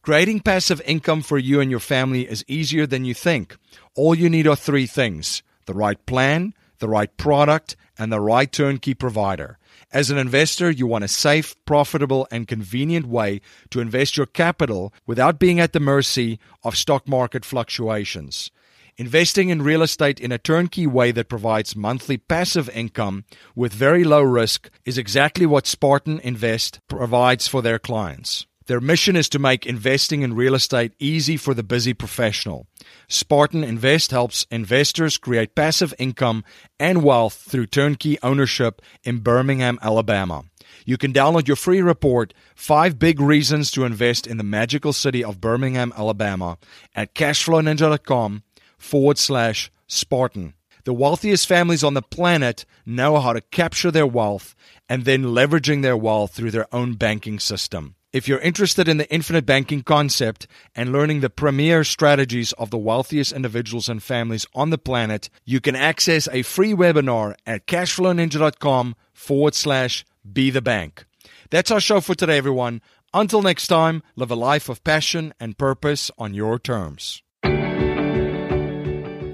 [0.00, 3.58] Creating passive income for you and your family is easier than you think.
[3.94, 8.50] All you need are three things the right plan, the right product, and the right
[8.50, 9.56] turnkey provider.
[9.92, 13.40] As an investor, you want a safe, profitable, and convenient way
[13.70, 18.50] to invest your capital without being at the mercy of stock market fluctuations.
[18.96, 24.02] Investing in real estate in a turnkey way that provides monthly passive income with very
[24.02, 28.44] low risk is exactly what Spartan Invest provides for their clients.
[28.70, 32.68] Their mission is to make investing in real estate easy for the busy professional.
[33.08, 36.44] Spartan Invest helps investors create passive income
[36.78, 40.44] and wealth through turnkey ownership in Birmingham, Alabama.
[40.86, 45.24] You can download your free report, Five Big Reasons to Invest in the Magical City
[45.24, 46.56] of Birmingham, Alabama,
[46.94, 48.44] at cashflowninja.com
[48.78, 50.54] forward slash Spartan.
[50.84, 54.54] The wealthiest families on the planet know how to capture their wealth
[54.88, 57.96] and then leveraging their wealth through their own banking system.
[58.12, 62.78] If you're interested in the infinite banking concept and learning the premier strategies of the
[62.78, 68.96] wealthiest individuals and families on the planet, you can access a free webinar at cashflowninja.com
[69.12, 71.04] forward slash be the bank.
[71.50, 72.82] That's our show for today, everyone.
[73.14, 77.22] Until next time, live a life of passion and purpose on your terms.